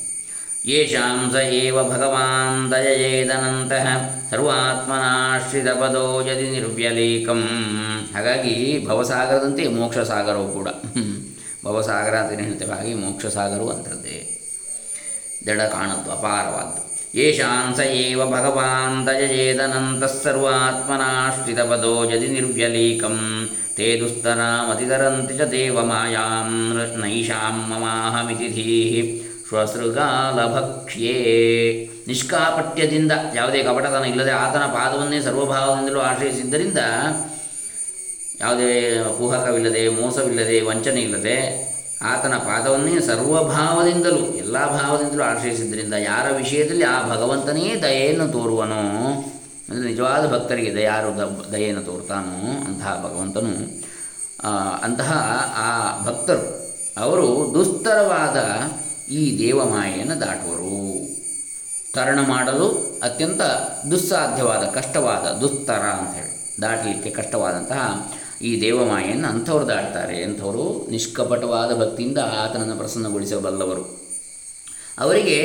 ಯೇಷಾಂ 0.68 1.18
ಸ 1.32 1.36
ಏವ 1.36 1.76
ಭಗವಾನ್ 1.90 2.72
ದಯಯೇದನಂತಹ 2.72 3.86
ಸರ್ವಾತ್ಮನಾಶ್ರಿತಪದೋ 4.30 6.06
ಯದಿ 6.28 6.46
ನಿರ್ವ್ಯಲೇಕಂ 6.50 7.42
ಹಾಗಾಗಿ 8.14 8.86
ಭವಸಾಗರದಂತೆ 8.88 9.64
ಮೋಕ್ಷ 9.68 9.98
ಸಾಗರವು 9.98 10.48
ಕೂಡ. 10.48 10.68
ಭವಸಾಗರ 11.64 12.14
ಅಂತಲೇ 12.16 12.42
ಹೇಳ್ತೇವೆ. 12.42 12.72
ಹಾಗೆ 12.72 12.94
ಮೋಕ್ಷ 12.94 13.26
ಸಾಗರವು 13.26 13.70
ಅಂಥದ್ದೇ. 13.70 14.18
ದಡ 15.46 15.60
ಕಾಣದ್ದು, 15.60 16.10
ಅಪಾರವಾದ್ದು. 16.10 16.80
ಯೇಷಾಂ 17.18 17.76
ಸ 17.76 17.80
ಏವ 17.80 18.26
ಭಗವಾನ್ 18.30 19.06
ದಯಯೇದನಂತಃ 19.06 20.22
ಸರ್ವಾತ್ಮನಾಶ್ರಿತಪದೋ 20.22 21.94
ಯದಿ 22.10 22.28
ನಿರ್ವ್ಯಲೇಕಂ. 22.28 23.16
ತೇ 23.76 24.00
ದುಸ್ತರಾಮತಿತರಂತಿ 24.00 25.38
ಚ 25.38 25.40
ದೇವ 25.40 25.78
ಮಾಯಾಂ 25.84 26.50
ನೈಷಾಂ 27.02 27.56
ಮಮಾಹಮಿತಿ 27.70 28.48
ಧೀಃ 28.56 28.94
ಶ್ವಸೃಗಾಲಭಕ್ಷ್ಯೇ 29.48 31.16
ನಿಷ್ಕಾಪಟ್ಯದಿಂದ 32.08 33.12
ಯಾವುದೇ 33.34 33.60
ಕಪಟತನ 33.62 34.04
ಇಲ್ಲದೆ 34.04 34.32
ಆತನ 34.44 34.64
ಪಾದವನ್ನೇ 34.74 35.18
ಸರ್ವಭಾವದಿಂದಲೂ 35.20 36.00
ಆಶ್ರಯಿಸಿದ್ದರಿಂದ 36.00 36.80
ಯಾವುದೇ 38.40 38.70
ಕುಹಕವಿಲ್ಲದೆ, 39.18 39.82
ಮೋಸವಿಲ್ಲದೆ 39.98 40.56
ವಂಚನೆ 40.60 41.00
ಇಲ್ಲದೆ 41.00 41.36
ಆತನ 42.12 42.34
ಪಾದವನ್ನೇ 42.48 42.94
ಸರ್ವಭಾವದಿಂದಲೂ, 43.00 44.22
ಎಲ್ಲ 44.42 44.56
ಭಾವದಿಂದಲೂ 44.74 45.22
ಆಶ್ರಯಿಸಿದ್ದರಿಂದ 45.22 45.94
ಯಾರ 46.10 46.26
ವಿಷಯದಲ್ಲಿ 46.36 46.86
ಆ 46.94 46.96
ಭಗವಂತನೇ 47.12 47.66
ದಯೆಯನ್ನು 47.84 48.26
ತೋರುವನೋ, 48.32 48.82
ಅಂದರೆ 49.68 49.84
ನಿಜವಾದ 49.90 50.24
ಭಕ್ತರಿಗೆ 50.32 50.72
ದಯಾರು 50.74 51.12
ದಯೆಯನ್ನು 51.52 51.82
ತೋರ್ತಾನೋ 51.82 52.36
ಅಂತಹ 52.66 52.92
ಭಗವಂತನು 53.06 53.54
ಅಂತಹ 54.82 55.12
ಆ 55.66 55.70
ಭಕ್ತರು, 56.08 56.44
ಅವರು 57.04 57.28
ದುಸ್ತರವಾದ 57.54 58.38
ಈ 59.10 59.38
ದೇವಮಾಯೆಯನ್ನು 59.38 60.20
ದಾಟುವರು. 60.20 61.06
ತರಣ 61.92 62.20
ಮಾಡಲು 62.20 62.98
ಅತ್ಯಂತ 63.02 63.40
ದುಸ್ಸಾಧ್ಯವಾದ, 63.90 64.58
ಕಷ್ಟವಾದ, 64.58 65.38
ದುಸ್ತರ 65.38 65.72
ಅಂತ 65.72 66.16
ಹೇಳಿ 66.16 66.62
ದಾಟಲಿಕ್ಕೆ 66.62 67.10
ಕಷ್ಟವಾದಂತಹ 67.10 68.12
ಈ 68.42 68.60
ದೇವಮಾಯೆಯನ್ನು 68.60 69.28
ಅಂಥವ್ರು 69.28 69.66
ದಾಟ್ತಾರೆ. 69.66 70.22
ಅಂಥವರು 70.22 70.90
ನಿಷ್ಕಪಟವಾದ 70.90 71.76
ಭಕ್ತಿಯಿಂದ 71.76 72.18
ಆತನನ್ನು 72.18 72.76
ಪ್ರಸನ್ನಗೊಳಿಸಬಲ್ಲವರು. 72.76 74.06
ಅವರಿಗೆ 74.98 75.38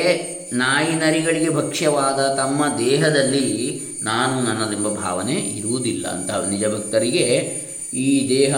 ನಾಯಿ 0.53 0.96
ನರಿಗಳಿಗೆ 0.96 1.50
ಭಕ್ಷ್ಯವಾದ 1.50 2.34
ತಮ್ಮ 2.36 2.77
ದೇಹದಲ್ಲಿ 2.80 3.82
ನಾನು 4.03 4.44
ನನ್ನದೆಂಬ 4.44 4.88
ಭಾವನೆ 4.88 5.34
ಇರುವುದಿಲ್ಲ 5.34 6.08
ಅಂತ 6.08 6.32
ನಿಜ 6.32 6.65
ಭಕ್ತರಿಗೆ 6.65 7.25
ಈ 7.94 8.30
ದೇಹ 8.30 8.56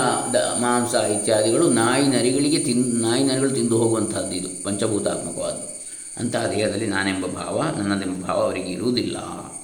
ಮಾಂಸ 0.60 0.94
ಇತ್ಯಾದಿಗಳು 0.94 1.70
ನಾಯಿ 1.70 2.08
ನರಿಗಳಿಗೆ 2.08 2.60
ತಿನ್, 2.60 3.02
ನಾಯಿ 3.02 3.24
ನರಿಗಳು 3.24 3.52
ತಿಂದು 3.52 3.78
ಹೋಗುವಂಥದ್ದು 3.78 4.32
ಇದು, 4.32 4.64
ಪಂಚಭೂತಾತ್ಮಕವಾದ್ದು. 4.64 5.74
ಅಂತಹ 6.18 6.46
ದೇಹದಲ್ಲಿ 6.46 6.88
ನಾನೆಂಬ 6.88 7.26
ಭಾವ, 7.26 7.64
ನನ್ನದೆಂಬ 7.78 8.26
ಭಾವ 8.26 8.38
ಅವರಿಗೆ 8.42 8.70
ಇರುವುದಿಲ್ಲ 8.70 9.18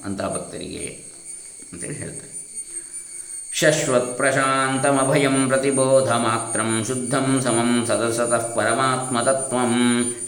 ಅಂತಹ 0.04 0.34
ಭಕ್ತರಿಗೆ 0.34 1.04
ಅಂತೇಳಿ 1.72 1.94
ಹೇಳ್ತಾರೆ. 1.94 2.29
ಶಶ್ವತ್ 3.52 4.16
ಪ್ರಶಾಂತಮಭಯಂ 4.16 5.48
ಪ್ರತಿಬೋಧ 5.48 6.10
ಮಾತ್ರಂ 6.10 6.84
ಶುದ್ಧಂ 6.86 7.40
ಸಮಂ 7.42 7.70
सदसतः 7.88 8.44
परमात्मतत्त्वं। 8.56 9.72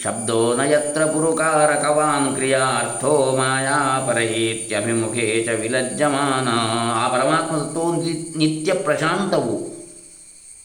ಶಬ್ದೋ 0.02 0.56
ನಯತ್ರ 0.56 1.04
ಪುರುಕಾರಕವಾನ್ 1.04 2.26
पुरुकारकवान् 2.26 3.36
ಮಾಯಾ 3.38 3.76
मायापरहीत्यभिमुखे 3.98 5.26
ಚ 5.44 5.48
ವಿಲಜ್ಜಮಾನ 5.60 6.48
ಆ 6.94 7.08
ಪರಮಾತ್ಮತತ್ವವು 7.08 7.92
ನಿತ್ಯ 8.38 8.74
ಪ್ರಶಾಂತವು 8.74 9.54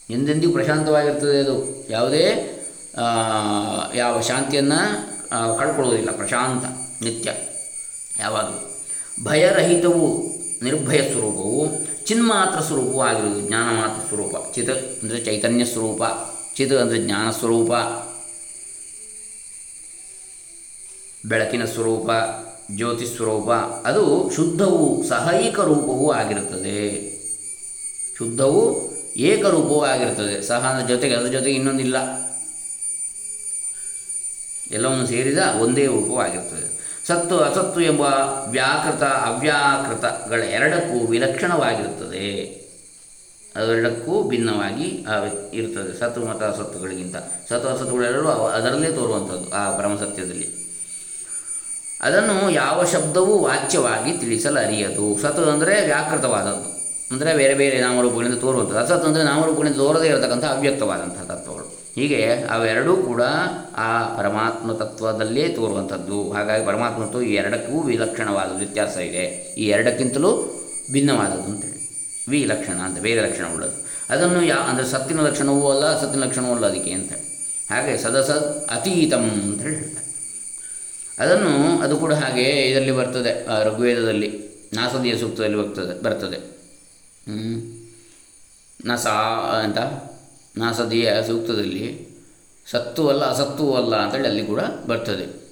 ಎಂದೆಂದಿಗೂ 0.10 0.54
ಪ್ರಶಾಂತವಾಗಿರ್ತದೆ 0.54 1.40
ಅದು. 1.40 1.58
ಯಾವುದೇ 1.90 2.26
ಯಾವ 3.96 4.22
ಶಾಂತಿಯನ್ನು 4.22 4.80
ಕಳ್ಕೊಳ್ಳೋದಿಲ್ಲ 5.58 6.12
ಪ್ರಶಾಂತ, 6.12 6.64
ನಿತ್ಯ 7.04 7.30
ಯಾವಾಗಲೂ. 8.20 8.60
ಭಯರಹಿತವು, 9.24 10.08
ನಿರ್ಭಯ 10.64 11.02
ಸ್ವರೂಪವು 11.12 11.87
ಚಿನ್ಮಾತ್ರ 12.08 12.60
ಸ್ವರೂಪವೂ 12.62 13.02
ಆಗಿರುವುದು, 13.02 13.48
ಜ್ಞಾನ 13.48 13.76
ಮಾತ್ರ 13.76 14.08
ಸ್ವರೂಪ. 14.08 14.54
ಚಿತ್ 14.56 14.70
ಅಂದರೆ 14.70 15.26
ಚೈತನ್ಯ 15.26 15.66
ಸ್ವರೂಪ, 15.66 16.02
ಚಿತ್ 16.56 16.74
ಅಂದರೆ 16.74 16.98
ಜ್ಞಾನ 16.98 17.32
ಸ್ವರೂಪ. 17.32 17.72
ಬೆಳಕಿನ 21.26 21.66
ಸ್ವರೂಪ, 21.66 22.10
ಜ್ಯೋತಿ 22.76 23.06
ಸ್ವರೂಪ, 23.06 23.52
ಅದು 23.88 24.32
ಶುದ್ಧವು 24.36 25.04
ಸಹೈಕ 25.08 25.60
ರೂಪವೂ 25.60 26.12
ಆಗಿರುತ್ತದೆ. 26.12 26.80
ಶುದ್ಧವು 28.18 28.62
ಏಕರೂಪವೂ 29.18 29.82
ಆಗಿರುತ್ತದೆ. 29.82 30.42
ಸಹ 30.42 30.86
ಜೊತೆಗೆ, 30.88 31.16
ಅದರ 31.16 31.28
ಜೊತೆಗೆ 31.28 31.56
ಇನ್ನೊಂದಿಲ್ಲ. 31.56 31.98
ಎಲ್ಲವನ್ನು 34.72 35.08
ಸೇರಿದ 35.08 35.38
ಒಂದೇ 35.62 35.86
ರೂಪವಾಗಿರುತ್ತದೆ 35.86 36.77
ಸತ್ತು 37.08 37.36
ಅಸತ್ತು 37.40 37.82
ಎಂಬ 37.82 38.02
ವ್ಯಾಕೃತ 38.50 39.04
ಅವ್ಯಾಕೃತಗಳ 39.04 40.40
ಎರಡಕ್ಕೂ 40.58 40.98
ವಿಲಕ್ಷಣವಾಗಿರುತ್ತದೆ. 41.08 42.30
ಅದೆರಡಕ್ಕೂ 43.56 44.30
ಭಿನ್ನವಾಗಿ 44.30 44.88
ಇರುತ್ತದೆ. 45.54 46.00
ಸತ್ತು 46.00 46.26
ಮತ್ತು 46.26 46.46
ಅಸತ್ತುಗಳಿಗಿಂತ. 46.46 47.16
ಸತ್ತು 47.50 47.68
ಅಸತ್ತುಗಳೆರಡೂ 47.70 48.28
ಅದರಲ್ಲೇ 48.28 48.90
ತೋರುವಂಥದ್ದು 48.92 49.48
ಆ 49.54 49.78
ಪರಮಸತ್ಯದಲ್ಲಿ 49.78 50.48
ಅದನ್ನು 52.02 52.52
ಯಾವ 52.52 52.86
ಶಬ್ದವೂ 52.86 53.38
ವಾಚ್ಯವಾಗಿ 53.38 54.12
ತಿಳಿಸಲು 54.18 54.60
ಅರಿಯದು 54.66 55.22
ಸತ್ತು 55.22 55.50
ಅಂದರೆ 55.50 55.86
ವ್ಯಾಕೃತವಾದದ್ದು. 55.86 56.70
ಅಂದರೆ 57.12 57.38
ಬೇರೆ 57.38 57.54
ಬೇರೆ 57.54 57.82
ನಾಮರೂಪಗಳಿಂದ 57.82 58.36
ತೋರುವಂಥದ್ದು. 58.36 58.80
ಅಸತ್ತು 58.80 59.08
ಅಂದರೆ 59.08 59.24
ನಾಮರೂಪಗಳಿಂದ 59.24 59.76
ತೋರದೇ 59.76 60.08
ಇರತಕ್ಕಂಥ 60.08 60.46
ಅವ್ಯಕ್ತವಾದಂಥ 60.46 61.20
ತತ್ವಗಳು. 61.32 61.67
ಹೀಗೆ 61.98 62.20
ಅವೆರಡೂ 62.56 62.94
ಕೂಡ 63.08 63.22
ಆ 63.86 63.90
ಪರಮಾತ್ಮ 64.18 64.74
ತತ್ವದಲ್ಲೇ 64.82 65.46
ತೋರುವಂಥದ್ದು. 65.58 66.20
ಹಾಗಾಗಿ 66.36 66.64
ಪರಮಾತ್ಮ 66.70 67.00
ತತ್ವ 67.06 67.22
ಈ 67.30 67.32
ಎರಡಕ್ಕೂ 67.42 67.76
ವಿಲಕ್ಷಣವಾದ 67.92 68.50
ವ್ಯತ್ಯಾಸ 68.62 68.96
ಇದೆ. 69.10 69.26
ಈ 69.62 69.66
ಎರಡಕ್ಕಿಂತಲೂ 69.76 70.32
ಭಿನ್ನವಾದದ್ದು 70.96 71.50
ಅಂತೇಳಿ 71.54 71.80
ವಿಲಕ್ಷಣ 72.34 72.78
ಅಂತ 72.88 73.00
ಬೇರೆ 73.06 73.20
ಲಕ್ಷಣ 73.28 73.46
ಉಳ್ಳದು 73.56 73.78
ಅದನ್ನು 74.14 74.42
ಯಾ, 74.50 74.58
ಅಂದರೆ 74.70 74.86
ಸತ್ತಿನ 74.92 75.20
ಲಕ್ಷಣವೂ 75.28 75.64
ಅಲ್ಲ, 75.72 75.86
ಸತ್ತಿನ 76.02 76.22
ಲಕ್ಷಣವೂ 76.26 76.52
ಅಲ್ಲ 76.56 76.66
ಅದಕ್ಕೆ 76.72 76.92
ಅಂತ 76.98 77.14
ಹಾಗೆ 77.72 77.94
ಸದಸದ್ 78.04 78.46
ಅತೀತಂ 78.76 79.26
ಅಂತ 79.48 79.62
ಹೇಳಿ 79.68 79.80
ಅದನ್ನು, 81.24 81.54
ಅದು 81.86 81.96
ಕೂಡ 82.04 82.14
ಹಾಗೆ 82.22 82.46
ಇದರಲ್ಲಿ 82.70 82.94
ಬರ್ತದೆ 83.00 83.32
ಋಗ್ವೇದದಲ್ಲಿ, 83.68 84.30
ನಾಸದೀಯ 84.78 85.16
ಸೂಕ್ತದಲ್ಲಿ 85.22 85.58
ಬರ್ತದೆ 85.62 85.96
ಬರ್ತದೆ. 86.06 86.40
ನಸಾ 88.80 89.16
ಅಂತ 89.66 89.80
ನಾಸದಿಯ 90.58 91.24
ಸೂಕ್ತದಲ್ಲಿ 91.28 92.08
ಸತ್ತುವಲ್ಲ 92.72 93.24
ಅಲ್ಲ 93.24 93.44
ಅಸತ್ತು 93.44 93.74
ಅಲ್ಲ 93.74 93.96
ಅಂತೇಳಿ 93.96 94.28
ಅಲ್ಲಿ 94.28 94.46
ಕೂಡ 94.46 94.60
ಬರ್ತದೆ. 94.88 95.48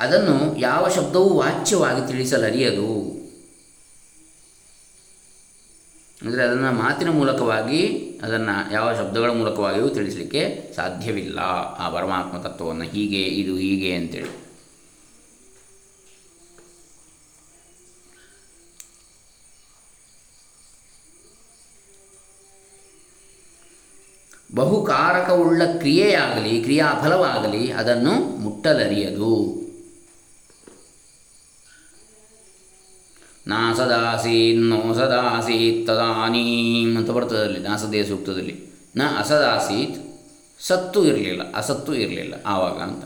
ಅದನ್ನು 0.00 0.58
ಯಾವ 0.58 0.88
ಶಬ್ದವೂ 0.88 1.28
ವಾಚ್ಯವಾಗಿ 1.28 2.08
ತಿಳಿಸಲರಿಯದು. 2.08 3.20
ಅಂದರೆ 6.22 6.42
ಅದನ್ನು 6.42 6.72
ಮಾತಿನ 6.72 7.10
ಮೂಲಕವಾಗಿ, 7.10 7.82
ಅದನ್ನು 8.22 8.72
ಯಾವ 8.72 8.94
ಶಬ್ದಗಳ 8.94 9.30
ಮೂಲಕವಾಗಿಯೂ 9.30 9.88
ತಿಳಿಸಲಿಕ್ಕೆ 9.88 10.72
ಸಾಧ್ಯವಿಲ್ಲ 10.76 11.38
ಆ 11.78 11.90
ಪರಮಾತ್ಮ 11.90 12.38
ತತ್ವವನ್ನು 12.38 12.84
ಹೀಗೆ, 12.84 13.22
ಇದು 13.22 13.56
ಹೀಗೆ 13.56 13.94
ಅಂತೇಳಿ. 13.94 14.49
ಬಹುಕಾರಕವುಳ್ಳ 24.60 25.62
ಕ್ರಿಯೆಯಾಗಲಿ, 25.78 26.54
ಕ್ರಿಯಾಫಲವಾಗಲಿ 26.60 27.72
ಅದನ್ನು 27.72 28.14
ಮುಟ್ಟಲರಿಯದು. 28.40 29.32
ನಾ 33.46 33.60
ಸದಾಸೀನ್ನೋ 33.76 34.80
ಸದಾಸೀತ್ 34.94 35.86
ತದಾನೀಂ 35.86 36.90
ಅಂತ 36.96 37.10
ಬರ್ತದೆ 37.10 37.44
ಅಲ್ಲಿ 37.44 37.60
ನಾಸದೇಯ 37.60 38.04
ಸೂಕ್ತದಲ್ಲಿ. 38.04 38.56
ನ 38.96 39.02
ಅಸದಾಸೀತ್ 39.18 39.98
ಸತ್ತು 40.60 41.00
ಇರಲಿಲ್ಲ, 41.04 41.42
ಅಸತ್ತು 41.52 41.94
ಇರಲಿಲ್ಲ 41.94 42.34
ಆವಾಗ 42.46 42.78
ಅಂತ. 42.80 43.04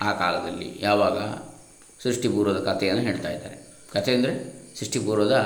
ಆ 0.00 0.12
ಕಾಲದಲ್ಲಿ 0.12 0.68
ಯಾವಾಗ 0.80 1.18
ಸೃಷ್ಟಿಪೂರ್ವದ 2.02 2.60
ಕಥೆಯನ್ನು 2.64 3.02
ಹೇಳ್ತಾ 3.02 3.30
ಇದ್ದಾರೆ. 3.30 3.56
ಕಥೆ 3.92 4.12
ಅಂದರೆ 4.14 4.32
ಸೃಷ್ಟಿಪೂರ್ವದ 4.78 5.36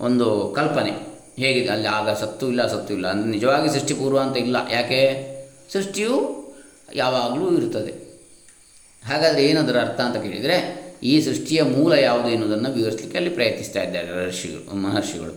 ಒಂದು 0.00 0.26
ಕಲ್ಪನೆ. 0.56 1.09
ಹೇಗಿದೆ? 1.42 1.68
ಅಲ್ಲಿ 1.68 1.88
ಆಗ 1.88 2.10
ಸತ್ತು 2.10 2.44
ಇಲ್ಲ 2.48 2.62
ಸತ್ತು 2.66 2.94
ಇಲ್ಲ. 2.94 3.06
ಅಂದರೆ 3.08 3.30
ನಿಜವಾಗಿ 3.30 3.68
ಸೃಷ್ಟಿಪೂರ್ವ 3.72 4.20
ಅಂತ 4.20 4.36
ಇಲ್ಲ. 4.36 4.56
ಯಾಕೆ? 4.72 5.00
ಸೃಷ್ಟಿಯು 5.72 6.14
ಯಾವಾಗಲೂ 6.94 7.46
ಇರ್ತದೆ 7.56 7.92
ಹಾಗಾದರೆ 9.06 9.42
ಏನದರ 9.46 9.76
ಅರ್ಥ 9.80 10.00
ಅಂತ 10.00 10.18
ಕೇಳಿದರೆ, 10.24 10.56
ಈ 11.02 11.12
ಸೃಷ್ಟಿಯ 11.20 11.60
ಮೂಲ 11.62 11.92
ಯಾವುದು 11.92 12.28
ಎನ್ನುವುದನ್ನು 12.28 12.70
ವಿವರಿಸಲಿಕ್ಕೆ 12.72 13.18
ಅಲ್ಲಿ 13.18 13.30
ಪ್ರಯತ್ನಿಸ್ತಾ 13.30 13.82
ಇದ್ದಾರೆ 13.82 14.28
ಋಷಿಗಳು, 14.28 14.74
ಮಹರ್ಷಿಗಳು. 14.76 15.34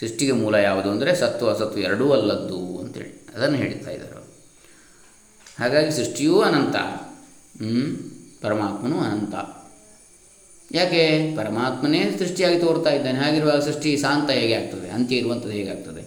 ಸೃಷ್ಟಿಗೆ 0.00 0.32
ಮೂಲ 0.32 0.54
ಯಾವುದು 0.54 0.88
ಅಂದರೆ 0.90 1.10
ಸತ್ತು, 1.14 1.44
ಅಸತ್ತು 1.48 1.80
ಎರಡೂ 1.80 2.06
ಅಲ್ಲದ್ದು 2.12 2.60
ಅಂತೇಳಿ. 2.78 3.12
ಅದನ್ನು 3.34 3.56
ಹೇಳ್ತಾ 3.56 3.90
ಇದ್ದಾರೆ 3.90 4.12
ಹಾಗಾಗಿ 5.58 5.90
ಸೃಷ್ಟಿಯೂ 5.90 6.36
ಅನಂತ. 6.40 6.76
ಪರಮಾತ್ಮನೂ 8.42 8.96
ಅನಂತ. 9.00 9.34
ಯಾಕೆ? 10.74 11.36
ಪರಮಾತ್ಮನೇ 11.36 12.00
ಸೃಷ್ಟಿಯಾಗಿ 12.18 12.58
ತೋರ್ತಾ 12.58 12.90
ಇದ್ದಾನೆ. 12.90 13.18
ಹಾಗಿರುವಾಗ 13.18 13.60
ಸೃಷ್ಟಿ 13.60 13.96
ಶಾಂತ 13.96 14.30
ಹೇಗೆ 14.30 14.54
ಆಗ್ತದೆ? 14.54 14.90
ಅಂತ್ಯ 14.90 15.16
ಇರುವಂಥದ್ದು 15.16 15.50
ಹೇಗಾಗ್ತದೆ 15.50 16.02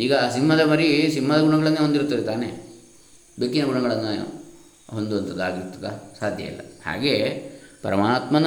ಈಗ 0.00 0.14
ಸಿಂಹದ 0.14 0.60
ಮರಿ 0.60 1.10
ಸಿಂಹದ 1.12 1.40
ಗುಣಗಳನ್ನೇ 1.40 1.80
ಹೊಂದಿರುತ್ತದೆ 1.80 2.22
ತಾನೇ? 2.22 2.50
ಬೆಕ್ಕಿನ 3.38 3.64
ಗುಣಗಳನ್ನು 3.64 4.12
ಹೊಂದುವಂಥದ್ದಾಗಿರ್ತದ? 4.90 5.86
ಸಾಧ್ಯ 6.20 6.44
ಇಲ್ಲ. 6.44 6.60
ಹಾಗೆ 6.86 7.14
ಪರಮಾತ್ಮನ, 7.82 8.46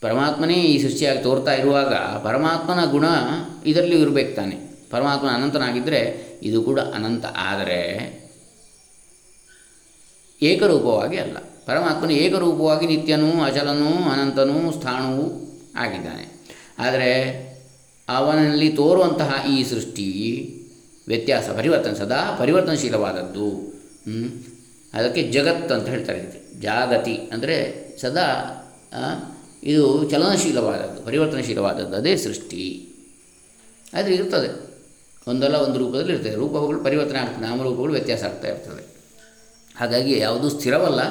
ಪರಮಾತ್ಮನೇ 0.00 0.54
ಈ 0.54 0.82
ಸೃಷ್ಟಿಯಾಗಿ 0.82 1.22
ತೋರ್ತಾ 1.22 1.52
ಇರುವಾಗ 1.54 1.94
ಪರಮಾತ್ಮನ 2.24 2.90
ಗುಣ 2.90 3.04
ಇದರಲ್ಲಿ 3.66 4.00
ಇರಬೇಕು 4.00 4.36
ತಾನೆ? 4.36 4.56
ಪರಮಾತ್ಮನ 4.90 5.30
ಅನಂತನಾಗಿದ್ದರೆ 5.30 6.00
ಇದು 6.42 6.62
ಕೂಡ 6.62 6.80
ಅನಂತ. 6.80 7.24
ಆದರೆ 7.26 7.80
ಏಕರೂಪವಾಗಿ 10.42 11.16
ಅಲ್ಲ. 11.16 11.36
ಪರಮಾತ್ಮನು 11.68 12.14
ಏಕರೂಪವಾಗಿ 12.22 12.86
ನಿತ್ಯನೂ 12.92 13.30
ಅಚಲನೂ 13.48 13.90
ಅನಂತನೂ 14.12 14.58
ಸ್ಥಾಣವೂ 14.78 15.26
ಆಗಿದ್ದಾನೆ. 15.84 16.24
ಆದರೆ 16.84 17.10
ಅವನಲ್ಲಿ 18.08 18.68
ತೋರುವಂತಹ 18.80 19.30
ಈ 19.54 19.56
ಸೃಷ್ಟಿ 19.70 20.06
ವ್ಯತ್ಯಾಸ, 21.08 21.48
ಪರಿವರ್ತನೆ, 21.58 21.96
ಸದಾ 22.02 22.20
ಪರಿವರ್ತನಶೀಲವಾದದ್ದು. 22.40 23.48
ಅದಕ್ಕೆ 24.92 25.22
ಜಗತ್ತು 25.34 25.72
ಅಂತ 25.74 25.88
ಹೇಳ್ತಾರೆ 25.94 26.22
ಜಾಗತಿ 26.60 27.16
ಅಂದರೆ 27.34 27.56
ಸದಾ 28.02 28.26
ಇದು 29.72 29.84
ಚಲನಶೀಲವಾದದ್ದು, 30.10 30.98
ಪರಿವರ್ತನಶೀಲವಾದದ್ದು, 31.06 31.94
ಅದೇ 31.96 32.12
ಸೃಷ್ಟಿ. 32.26 32.64
ಆದರೆ 33.94 34.12
ಇರ್ತದೆ 34.14 34.50
ಒಂದಲ್ಲ 35.26 35.56
ಒಂದು 35.66 35.78
ರೂಪದಲ್ಲಿ 35.78 36.12
ಇರ್ತದೆ. 36.14 36.34
ರೂಪಗಳು 36.42 36.78
ಪರಿವರ್ತನೆ 36.84 37.18
ಆಗ್ತದೆ, 37.18 37.42
ನಾಮರೂಪಗಳು 37.46 37.92
ವ್ಯತ್ಯಾಸ 37.92 38.22
ಆಗ್ತಾ 38.24 38.48
ಇರ್ತದೆ. 38.48 38.84
ಹಾಗಾಗಿ 39.80 40.12
ಯಾವುದೂ 40.18 40.48
ಸ್ಥಿರವಲ್ಲ 40.54 41.02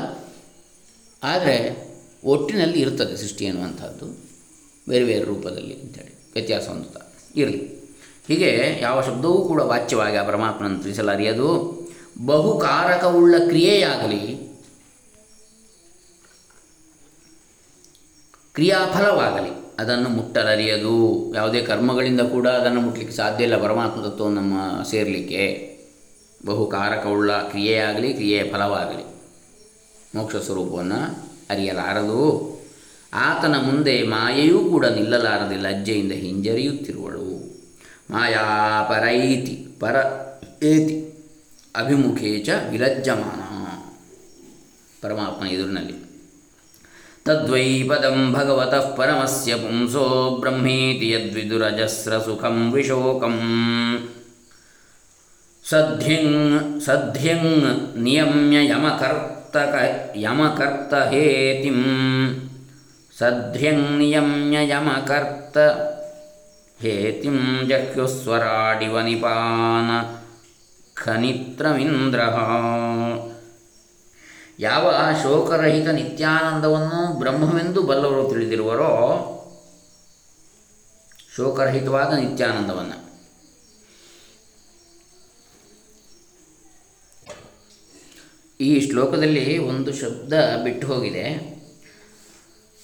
ಆದರೆ 1.24 1.88
ಒಟ್ಟಿನಲ್ಲಿ 2.24 2.80
ಇರ್ತದೆ 2.80 3.18
ಸೃಷ್ಟಿ 3.18 3.48
ಅನ್ನುವಂಥದ್ದು 3.48 4.06
ಬೇರೆ 4.90 5.06
ಬೇರೆ 5.06 5.26
ರೂಪದಲ್ಲಿ 5.26 5.82
ಅಂತೇಳಿ. 5.82 6.32
ವ್ಯತ್ಯಾಸ 6.34 6.68
ಹೊಂದುತ್ತಾ 6.68 7.00
ಇರಲಿ. 7.36 7.78
ಹೀಗೆ 8.28 8.80
ಯಾವ 8.82 9.02
ಶಬ್ದವೂ 9.02 9.46
ಕೂಡ 9.48 9.62
ವಾಚ್ಯವಾಗಿ 9.62 10.16
ಆ 10.16 10.28
ಪರಮಾತ್ಮನನ್ನು 10.28 10.84
ತಿಳಿಸಲಾರಿಯದು 10.84 11.78
ಬಹುಕಾರಕವುಳ್ಳ 12.26 13.38
ಕ್ರಿಯೆಯಾಗಲಿ, 13.48 14.48
ಕ್ರಿಯಾಫಲವಾಗಲಿ, 18.54 19.50
ಅದನ್ನು 19.80 20.10
ಮುಟ್ಟಲರಿಯದು. 20.10 21.34
ಯಾವುದೇ 21.36 21.62
ಕರ್ಮಗಳಿಂದ 21.62 22.22
ಕೂಡ 22.22 22.48
ಅದನ್ನು 22.48 22.82
ಮುಟ್ಟಲಿಕ್ಕೆ 22.82 23.16
ಸಾಧ್ಯ 23.16 23.44
ಇಲ್ಲ 23.44 23.64
ಪರಮಾತ್ಮ 23.64 24.02
ತತ್ವವನ್ನು 24.02 24.42
ನಮ್ಮ 24.42 24.84
ಸೇರಲಿಕ್ಕೆ. 24.84 25.78
ಬಹುಕಾರಕವುಳ್ಳ 26.46 27.32
ಕ್ರಿಯೆಯಾಗಲಿ, 27.32 28.14
ಕ್ರಿಯೆಯ 28.14 28.52
ಫಲವಾಗಲಿ. 28.52 29.17
ಮೋಕ್ಷ 30.18 30.36
ಸ್ವರೂಪವನ್ನು 30.36 31.30
ಅರಿಯಲಾರದು. 31.50 32.58
ಆತನ 33.14 33.56
ಮುಂದೆ 33.66 34.04
ಮಾಯೆಯೂ 34.04 34.60
ಕೂಡ 34.60 34.86
ನಿಲ್ಲಲಾರದೆ 34.86 35.56
ಲಜ್ಜೆಯಿಂದ 35.56 36.12
ಹಿಂಜರಿಯುತ್ತಿರುವಳು. 36.12 37.28
ಮಾಯಾಪರೈತಿ 38.12 39.68
ಪರ 39.80 39.96
ಏತಿ 40.64 41.08
ಅಭಿಮುಖೇ 41.76 42.40
ಚ 42.40 42.50
ವಿಲಜ್ಜಮಾನ. 42.70 43.42
ಪರಮಾತ್ಮ 45.02 45.46
ಎದುರಿನಲ್ಲಿ. 45.46 46.08
ತದ್ವೈ 47.26 47.84
ಪದಂ 47.84 48.34
ಭಗವತಃ 48.34 48.96
ಪರಮಸ್ಯ 48.96 49.56
ಪುಂಸೋ 49.56 50.38
ಬ್ರಹ್ಮೇತಿ 50.40 51.10
ಯದ್ವಿದುರಜಸ್ರಸುಖಂ 51.10 52.72
ವಿಶೋಕಂ. 52.72 53.40
ಸದ್ಯಂ 55.70 56.60
ಸದ್ಯಂ 56.86 57.64
ನಿಯಮ್ಯ 58.04 58.58
ಯಮಕರ್ತಕ 60.16 61.08
ಹೇತಿಂ. 61.12 61.84
ಸಧ್ಯಂ 63.18 63.98
ನಿಯಮ್ಯ 63.98 64.58
ಯಮಕರ್ತ 64.68 65.58
ಹೇತಿಂ 66.82 67.70
ಜಹ್ಯುಸ್ವರಾಡಿವ 67.70 69.02
ನಿಪಾನ 69.02 70.18
ಖನಿತ್ರಮಿಂದ್ರ 70.96 72.20
ಯಾವ 74.60 74.94
ಶೋಕರಹಿತ 75.24 75.88
ನಿತ್ಯಾನಂದವನ್ನು 75.88 77.20
ಬ್ರಹ್ಮವೆಂದು 77.20 77.84
ಬಲ್ಲವರು 77.84 78.30
ತಿಳಿದಿರುವರೋ 78.30 78.90
ಶೋಕರಹಿತವಾದ 81.36 82.14
ನಿತ್ಯಾನಂದವನ್ನು. 82.14 83.07
ಈ 88.60 88.72
ಶ್ಲೋಕದಲ್ಲಿ 88.80 89.58
ಒಂದು 89.58 89.92
ಶಬ್ದ 89.94 90.34
ಬಿಟ್ಟು 90.64 90.88
ಹೋಗಿದೆ. 90.88 91.26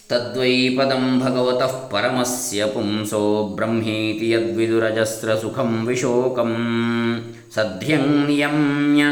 ತದ್ವೈ 0.10 0.70
ಪದಂ 0.70 1.04
ಭಗವತಃ 1.20 1.74
ಪರಮಸ್ಯ 1.90 2.66
ಪುಂಸೋ 2.66 3.22
ಬ್ರಹ್ಮೀತಿ 3.56 4.34
ಯದ್ವಿದುರಜಸ್ರ 4.34 5.36
ಸುಖಂ 5.36 5.72
ವಿಶೋಕಂ 5.88 6.52
ಸದ್ಯಂ 7.56 8.06
ನಿಯಮ್ಯ 8.26 9.04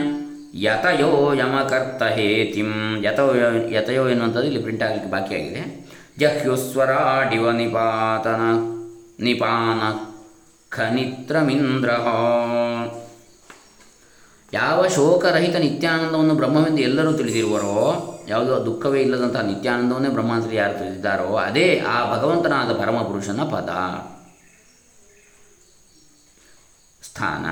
ಯತಯೋ 0.55 1.33
ಯಮಕರ್ತ 1.33 2.03
ಹೇತಿಂ 2.03 2.71
ಯತೋ 3.03 3.27
ಯತಯೋ 3.71 4.03
ಎನ್ನುವಂಥದ್ದು 4.09 4.47
ಇಲ್ಲಿ 4.47 4.61
ಪ್ರಿಂಟ್ 4.61 4.83
ಆಗಲಿಕ್ಕೆ 4.83 5.11
ಬಾಕಿಯಾಗಿದೆ 5.11 5.63
ಜಹ್ಯುಸ್ವರಾಡಿವ 6.19 7.51
ನಿಪಾತನ 7.51 8.41
ನಿಪಾನ 9.19 9.81
ಖನಿತ್ರಮಿಂದ್ರ 10.71 11.89
ಯಾವ 14.53 14.79
ಶೋಕರಹಿತ 14.95 15.55
ನಿತ್ಯಾನಂದವನ್ನು 15.65 16.33
ಬ್ರಹ್ಮವೆಂದು 16.35 16.81
ಎಲ್ಲರೂ 16.81 17.11
ತಿಳಿದಿರುವರೋ, 17.13 17.75
ಯಾವುದೋ 18.27 18.55
ದುಃಖವೇ 18.65 18.99
ಇಲ್ಲದಂತಹ 19.01 19.41
ನಿತ್ಯಾನಂದವನ್ನೇ 19.41 20.09
ಬ್ರಹ್ಮ 20.09 20.31
ಅಂತ 20.33 20.49
ಯಾರು 20.53 20.73
ತಿಳಿದಿದ್ದಾರೋ, 20.79 21.29
ಅದೇ 21.47 21.67
ಆ 21.93 21.97
ಭಗವಂತನಾದ 22.13 22.71
ಪರಮಪುರುಷನ 22.81 23.43
ಪದ. 23.53 23.71
ಸ್ಥಾನ, 27.03 27.45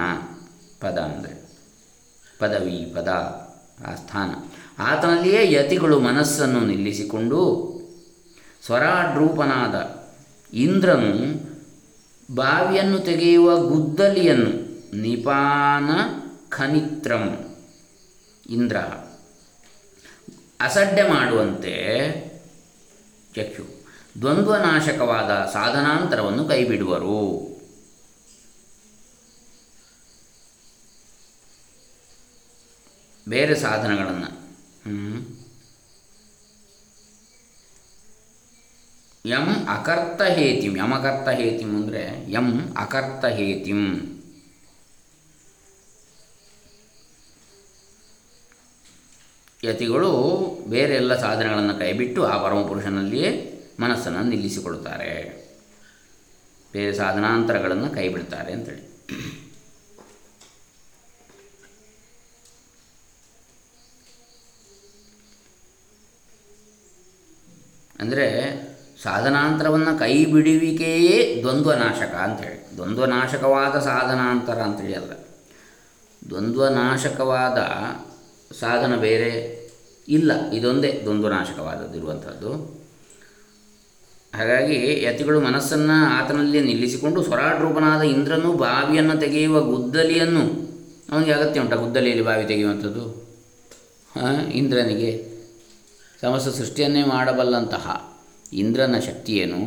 ಪದ 0.82 0.98
ಅಂದರೆ 1.10 1.34
ಪದವಿ, 2.40 2.78
ಪದ, 2.96 3.10
ಆ 3.88 3.96
ಸ್ಥಾನ. 3.96 4.30
ಆತನಲ್ಲಿಯೇ 4.90 5.42
ಯತಿಗಳು 5.52 5.96
ಮನಸ್ಸನ್ನು 6.00 6.62
ನಿಲ್ಲಿಸಿಕೊಂಡು 6.66 7.40
ಸ್ವರಾಡ್ರೂಪನಾದ 8.66 9.76
ಇಂದ್ರನು 10.54 11.14
ಬಾವಿಯನ್ನು 12.36 13.00
ತೆಗೆಯುವ 13.00 13.50
ಗುದ್ದಲಿಯನ್ನು, 13.68 14.52
ನಿಪಾನ 15.02 15.90
ಖನಿತ್ರಂ 16.50 17.56
ಇಂದ್ರ. 18.50 18.78
ಅಸಡ್ಡೆ 20.60 21.10
ಮಾಡುವಂತೆ 21.10 21.76
ಚಕ್ಷು. 23.36 23.64
ದ್ವಂದ್ವನಾಶಕವಾದ 24.22 25.50
ಸಾಧನಾಂತರವನ್ನು 25.54 26.46
ಕೈಬಿಡುವರು. 26.46 27.50
ಬೇರೆ 33.28 33.56
ಸಾಧನಗಳನ್ನು. 33.56 34.40
ಯಂ 39.26 39.68
ಅಕರ್ತ 39.68 40.22
ಹೇತಿಂ. 40.22 40.78
ಯಮಕರ್ತ 40.78 41.30
ಹೇತಿಂ 41.30 41.84
ಅಂದರೆ 41.84 42.32
ಯಂ 42.32 42.76
ಅಕರ್ತ 42.76 43.26
ಯತಿಗಳು 49.64 50.12
ಬೇರೆ 50.68 50.94
ಎಲ್ಲ 50.96 51.14
ಸಾಧನೆಗಳನ್ನು 51.16 51.80
ಕೈಬಿಟ್ಟು 51.80 52.26
ಆ 52.26 52.36
ಪರಮಪುರುಷನಲ್ಲಿಯೇ 52.44 53.30
ಮನಸ್ಸನ್ನು 53.80 54.22
ನಿಲ್ಲಿಸಿಕೊಡುತ್ತಾರೆ 54.24 55.12
ಬೇರೆ 56.74 56.94
ಸಾಧನಾಂತರಗಳನ್ನು 56.94 57.90
ಕೈಬಿಡ್ತಾರೆ 57.96 58.52
ಅಂತೇಳಿ. 58.54 58.84
ಅಂದರೆ 68.00 68.28
ಸಾಧನಾಂತರವನ್ನು 69.04 70.00
ಕೈ 70.00 70.26
ಬಿಡುವಿಕೆಯೇ 70.26 71.42
ದ್ವಂದ್ವನಾಶಕ 71.42 72.14
ಅಂಥೇಳಿ 72.16 72.76
ದ್ವಂದ್ವನಾಶಕವಾದ 72.76 73.80
ಸಾಧನಾಂತರ 73.80 74.60
ಅಂತೇಳಿ 74.62 74.94
ಅಲ್ಲ. 74.94 75.12
ದ್ವಂದ್ವನಾಶಕವಾದ 76.30 77.58
ಸಾಧನ 78.54 78.96
ಬೇರೆ 78.96 79.60
ಇಲ್ಲ. 80.08 80.52
ಇದೊಂದೇ 80.52 81.02
ದ್ವಂದ್ವನಾಶಕವಾದದ್ದಿರುವಂಥದ್ದು. 81.04 82.80
ಹಾಗಾಗಿ 84.36 85.04
ಯತಿಗಳು 85.04 85.40
ಮನಸ್ಸನ್ನು 85.42 86.06
ಆತನಲ್ಲಿ 86.06 86.62
ನಿಲ್ಲಿಸಿಕೊಂಡು 86.62 87.24
ಸ್ವರಾಡ್ರೂಪನಾದ 87.24 88.02
ಇಂದ್ರನು 88.02 88.54
ಬಾವಿಯನ್ನು 88.54 89.18
ತೆಗೆಯುವ 89.18 89.62
ಗುದ್ದಲಿಯನ್ನು 89.62 90.70
ಅವನಿಗೆ 91.12 91.32
ಅಗತ್ಯ 91.32 91.60
ಉಂಟ. 91.60 91.74
ಗುದ್ದಲಿಯಲ್ಲಿ 91.74 92.26
ಬಾವಿ 92.26 92.46
ತೆಗೆಯುವಂಥದ್ದು. 92.46 93.30
ಇಂದ್ರನಿಗೆ 94.54 95.30
ಸಮಸ್ತ 96.22 96.50
ಸೃಷ್ಟಿಯನ್ನೇ 96.50 97.04
ಮಾಡಬಲ್ಲಂತಹ 97.04 98.18
ಇಂದ್ರನ 98.54 99.00
ಶಕ್ತಿಯೇನು? 99.00 99.58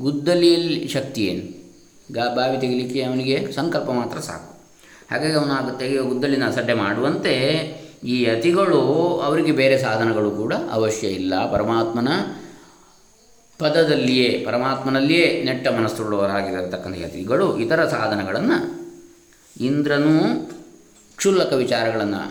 ಗುದ್ದಲಿಯಲ್ಲಿ 0.00 0.88
ಶಕ್ತಿಯೇನು? 0.88 1.64
ಗಾ, 2.12 2.34
ಬಾವಿ 2.34 2.60
ತೆಗಿಲಿಕ್ಕೆ 2.60 3.02
ಅವನಿಗೆ 3.02 3.52
ಸಂಕಲ್ಪ 3.52 3.90
ಮಾತ್ರ 3.90 4.20
ಸಾಕು. 4.20 4.54
ಹಾಗಾಗಿ 5.10 5.32
ಅವನು 5.32 5.52
ಆಗ 5.52 5.76
ತೆಗೆಯುವ 5.76 6.06
ಗುದ್ದಲಿನ 6.06 6.48
ಅಸಡ್ಡೆ 6.48 6.74
ಮಾಡುವಂತೆ 6.74 7.34
ಈ 8.04 8.14
ಯತಿಗಳು 8.24 8.80
ಅವರಿಗೆ 9.26 9.52
ಬೇರೆ 9.52 9.76
ಸಾಧನಗಳು 9.78 10.30
ಕೂಡ 10.30 10.52
ಅವಶ್ಯ 10.70 11.06
ಇಲ್ಲ. 11.08 11.34
ಪರಮಾತ್ಮನ 11.52 12.08
ಪದದಲ್ಲಿಯೇ, 13.60 14.44
ಪರಮಾತ್ಮನಲ್ಲಿಯೇ 14.46 15.42
ನೆಟ್ಟ 15.44 15.66
ಮನಸ್ಸುಳ್ಳವರಾಗಿರತಕ್ಕಂಥ 15.68 16.96
ಯತಿಗಳು 16.98 17.46
ಇತರ 17.64 17.80
ಸಾಧನಗಳನ್ನು 17.88 18.58
ಇಂದ್ರನೂ 19.56 20.14
ಕ್ಷುಲ್ಲಕ 21.16 21.52
ವಿಚಾರಗಳನ್ನು 21.52 22.22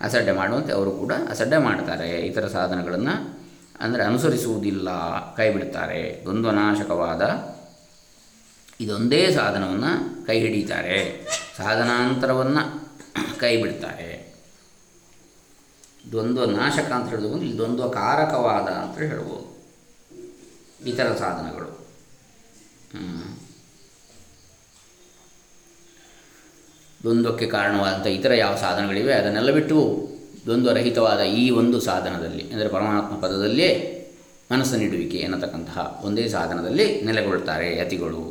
ಅಸಡ್ಡೆ 0.00 0.32
ಮಾಡುವಂತೆ 0.32 0.72
ಅವರು 0.72 0.90
ಕೂಡ 0.90 1.12
ಅಸಡ್ಡೆ 1.28 1.58
ಮಾಡ್ತಾರೆ. 1.58 2.10
ಇತರ 2.26 2.46
ಸಾಧನಗಳನ್ನು 2.46 3.14
ಅಂದರೆ 3.80 4.02
ಅನುಸರಿಸುವುದಿಲ್ಲ 4.04 4.88
ಕೈ 5.36 5.50
ಬಿಡ್ತಾರೆ 5.50 6.22
ದ್ವಂದ್ವನಾಶಕವಾದ 6.24 7.22
ಇದೊಂದೇ 8.80 9.22
ಸಾಧನವನ್ನು 9.32 9.92
ಕೈ 10.26 10.38
ಹಿಡಿತಾರೆ. 10.40 10.98
ಸಾಧನಾಂತರವನ್ನು 11.56 12.81
ಕೈ 13.44 13.54
ಬಿಡ್ತಾರೆ. 13.62 14.08
ದ್ವಂದ್ವ 16.12 16.44
ನಾಶಕ 16.58 16.90
ಅಂತ 16.96 17.06
ಹೇಳಿದ್ರು 17.12 17.38
ಇಲ್ಲಿ 17.42 17.56
ದ್ವಂದ್ವ 17.58 17.86
ಕಾರಕವಾದ 18.00 18.68
ಅಂತ 18.84 18.96
ಹೇಳ್ಬೋದು. 19.10 19.46
ಇತರ 20.90 21.08
ಸಾಧನಗಳು. 21.22 21.68
ದ್ವಂದ್ವಕ್ಕೆ 27.02 27.46
ಕಾರಣವಾದಂಥ 27.54 28.06
ಇತರ 28.16 28.32
ಯಾವ 28.44 28.54
ಸಾಧನಗಳಿವೆ? 28.64 29.12
ಅದನ್ನೆಲ್ಲ 29.20 29.52
ಬಿಟ್ಟು 29.58 29.78
ದ್ವಂದ್ವರಹಿತವಾದ 30.44 31.22
ಈ 31.40 31.44
ಒಂದು 31.60 31.78
ಸಾಧನದಲ್ಲಿ, 31.80 32.44
ಅಂದರೆ 32.52 32.68
ಪರಮಾತ್ಮ 32.68 33.14
ಪದದಲ್ಲೇ 33.24 33.68
ಮನಸ್ಸು 34.52 34.76
ನೀಡುವಿಕೆ 34.82 35.18
ಎನ್ನತಕ್ಕಂತಹ 35.26 35.78
ಒಂದೇ 36.06 36.24
ಸಾಧನದಲ್ಲಿ 36.28 36.86
ನೆಲೆಗೊಳ್ತಾರೆ 37.08 37.68
ಯತಿಗಳು. 37.80 38.22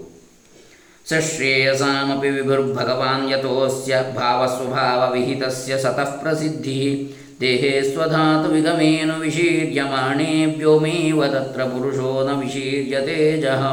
ಶ್ರೇಯಸಾಮಪಿ 1.08 2.30
ವಿಭುರ್ಭಗವಾನ್ 2.30 3.32
ಯತೋಸ್ಯ 3.32 3.96
ಭಾವಸ್ವಭಾವವಿಹಿತಸ್ಯ 4.16 5.78
ಸತಃ 5.78 6.22
ಪ್ರಸಿದ್ಧಿः 6.22 7.16
ದೇಹೇ 7.42 7.82
ಸ್ವಧಾತು 7.94 8.50
ವಿಗಮೇನು 8.50 9.20
ವಿಶೀರ್ಯಮಾಣೇ 9.20 10.46
ವ್ಯೋಮೇವ 10.46 11.28
ತತ್ರ 11.28 11.64
ಪುರುಷೋ 11.64 12.28
ನ 12.28 12.40
ವಿಶೀರ್ಯತೆ 12.40 13.42
ಜಹ 13.42 13.66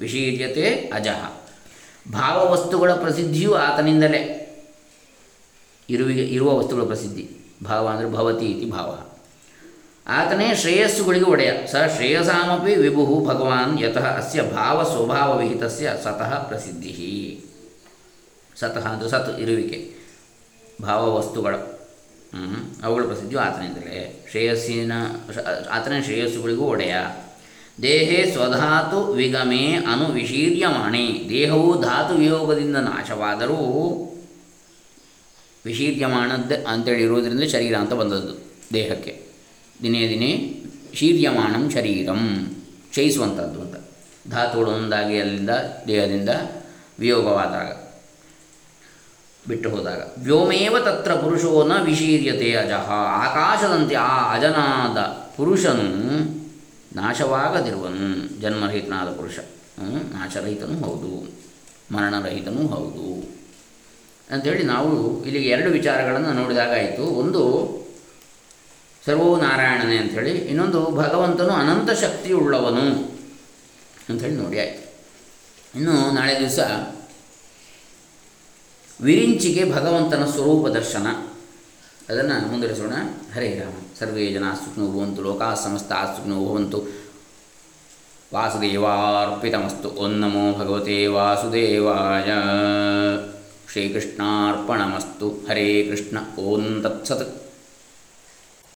ವಿಶೀರ್ಯತೆ 0.00 0.90
ಅಜಃ 0.94 1.32
ಭಾವವಸ್ತುಗಳ 2.12 2.92
ಪ್ರಸಿದ್ಧಿಯು 2.92 3.54
ಆತನಿಂದಲೇ. 3.54 4.36
ಇರುವಿಗೆ, 5.90 6.22
ಇರುವ 6.22 6.58
ವಸ್ತುಗಳ 6.58 6.82
ಪ್ರಸಿದ್ಧಿ. 6.82 7.28
ಭಾವ 7.64 7.86
ಅಂದರೆ 7.86 8.12
ಭವತಿ 8.12 8.46
ಇತಿ 8.46 8.70
ಭಾವ. 8.70 9.09
ಆತನೇ 10.10 10.54
ಶ್ರೇಯಸ್ಸುಗಳಿಗೆ 10.54 11.24
ಒಡೆಯ. 11.24 11.50
ಸ 11.66 11.74
ಶ್ರೇಯಸಾಮಪಿ 11.96 12.74
ವಿಭು 12.74 13.24
ಭಗವಾನ್ 13.28 13.80
ಯತಃ 13.80 14.06
ಅಸ್ಯ 14.16 14.42
ಭಾವ 14.42 14.82
ಸ್ವಭಾವ 14.82 15.38
ವಿಹಿತಸ್ಯ 15.38 15.92
ಸತಃ 16.04 16.38
ಪ್ರಸಿದ್ಧಿ 16.38 17.44
ಸತಃ 18.56 18.86
ಅಂದರೆ 18.88 19.08
ಸತ್, 19.08 19.40
ಇರುವಿಕೆ. 19.40 19.78
ಭಾವವಸ್ತುಗಳ 20.82 21.54
ವಸ್ತುಗಳ. 21.54 22.86
ಅವುಗಳ 22.86 23.02
ಪ್ರಸಿದ್ಧಿಯು 23.02 23.40
ಆತನಿಂದಲೇ. 23.40 24.26
ಶ್ರೇಯಸ್ಸಿನ 24.30 24.92
ಆತನೇ 25.70 26.02
ಶ್ರೇಯಸ್ಸುಗಳಿಗೂ 26.02 26.64
ಒಡೆಯ. 26.64 26.94
ದೇಹೇ 27.82 28.30
ಸ್ವಧಾತು 28.32 29.12
ವಿಗಮೆ 29.12 29.72
ಅನು 29.72 30.06
ವಿಶೀರ್ಯಮಾಣಿ. 30.06 31.26
ದೇಹವು 31.28 31.80
ಧಾತು 31.82 32.14
ವಿಯೋಗದಿಂದ 32.14 32.76
ನಾಶವಾದರೂ 32.76 33.58
ವಿಶೀರ್ಯಮಾಣದ್ದೇ 35.64 36.64
ಅಂತೇಳಿ 36.68 37.02
ಇರುವುದರಿಂದ 37.02 37.44
ಶರೀರ 37.48 37.76
ಅಂತ 37.76 37.92
ಬಂದದ್ದು 37.92 38.34
ದೇಹಕ್ಕೆ. 38.72 39.19
ದಿನೇ 39.82 40.08
ದಿನೇ 40.08 40.62
ಶೀರ್ಯಮಾಣಂ 40.94 41.70
ಶರೀರಂ. 41.70 42.56
ಕ್ಷಯಿಸುವಂಥದ್ದು 42.90 43.60
ಅಂತ. 43.60 43.76
ಧಾತುಗಳು 44.30 44.70
ಒಂದಾಗಿ 44.70 45.20
ಅಲ್ಲಿಂದ 45.20 45.50
ದೇಹದಿಂದ 45.88 46.28
ವಿಯೋಗವಾದಾಗ, 46.98 47.90
ಬಿಟ್ಟು 49.48 49.70
ಹೋದಾಗ. 49.70 50.02
ವ್ಯೋಮೇವ 50.18 50.78
ತತ್ರ 50.78 51.14
ಪುರುಷೋ 51.14 51.66
ನ 51.66 51.72
ವಿಶೀರ್ಯತೆ 51.82 52.56
ಅಜಃ. 52.56 52.90
ಆಕಾಶದಂತೆ 52.92 53.94
ಆ 53.94 54.36
ಅಜನಾದ 54.36 54.98
ಪುರುಷನು 55.36 56.20
ನಾಶವಾಗದಿರುವನು. 56.96 58.40
ಜನ್ಮರಹಿತನಾದ 58.40 59.08
ಪುರುಷ. 59.08 59.38
ನಾಶರಹಿತನೂ 60.14 60.78
ಹೌದು. 60.78 61.40
ಮರಣರಹಿತನೂ 61.94 62.66
ಹೌದು. 62.66 63.28
ಅಂಥೇಳಿ 64.30 64.62
ನಾವು 64.62 65.24
ಇಲ್ಲಿಗೆ 65.24 65.48
ಎರಡು 65.48 65.70
ವಿಚಾರಗಳನ್ನು 65.70 66.32
ನೋಡಿದಾಗಾಯಿತು. 66.32 67.02
ಒಂದು 67.02 67.79
ಸರ್ವೋ 69.06 69.36
ನಾರಾಯಣನೇ 69.36 69.96
ಅಂಥೇಳಿ 69.96 70.30
ಇನ್ನೊಂದು 70.30 70.90
ಭಗವಂತನು 70.90 71.48
ಅನಂತ 71.48 71.90
ಶಕ್ತಿ 71.90 72.32
ಉಳ್ಳವನು 72.32 72.80
ಅಂಥೇಳಿ 74.08 74.34
ನೋಡಿ 74.34 74.58
ಆಯಿತು. 74.58 74.90
ಇನ್ನು 75.78 76.10
ನಾಳೆ 76.14 76.40
ದಿವಸ 76.40 76.58
ವಿರಿಂಚಿಗೆ 79.00 79.72
ಭಗವಂತನ 79.72 80.24
ಸ್ವರೂಪ 80.24 80.66
ದರ್ಶನ. 80.66 81.06
ಅದನ್ನು 82.08 82.48
ಮುಂದುವರಿಸೋಣ. 82.48 82.92
ಹರೇ 83.34 83.58
ರಾಮ. 83.58 83.72
ಸರ್ವೇ 83.98 84.26
ಜನ 84.26 84.44
ಸುಖಿನೋ 84.54 84.86
ಭವಂತು, 84.86 85.22
ಲೋಕಾ 85.22 85.54
ಸಮಸ್ತ 85.54 85.92
ಸುಖಿನೋ 85.92 86.44
ಭವಂತು. 86.44 86.82
ವಾಸುದೇವಾರ್ಪಿತಮಸ್ತು. 88.34 89.88
ಓಂ 89.88 90.10
ನಮೋ 90.10 90.58
ಭಗವತೆ 90.58 91.06
ವಾಸುದೇವಾಯ. 91.06 92.32
ಶ್ರೀಕೃಷ್ಣಾರ್ಪಣಮಸ್ತು. 93.72 95.28
ಹರೇ 95.30 95.88
ಕೃಷ್ಣ. 95.90 96.18
ಓಂ 96.38 96.82
ತತ್ಸತ್. 96.82 97.49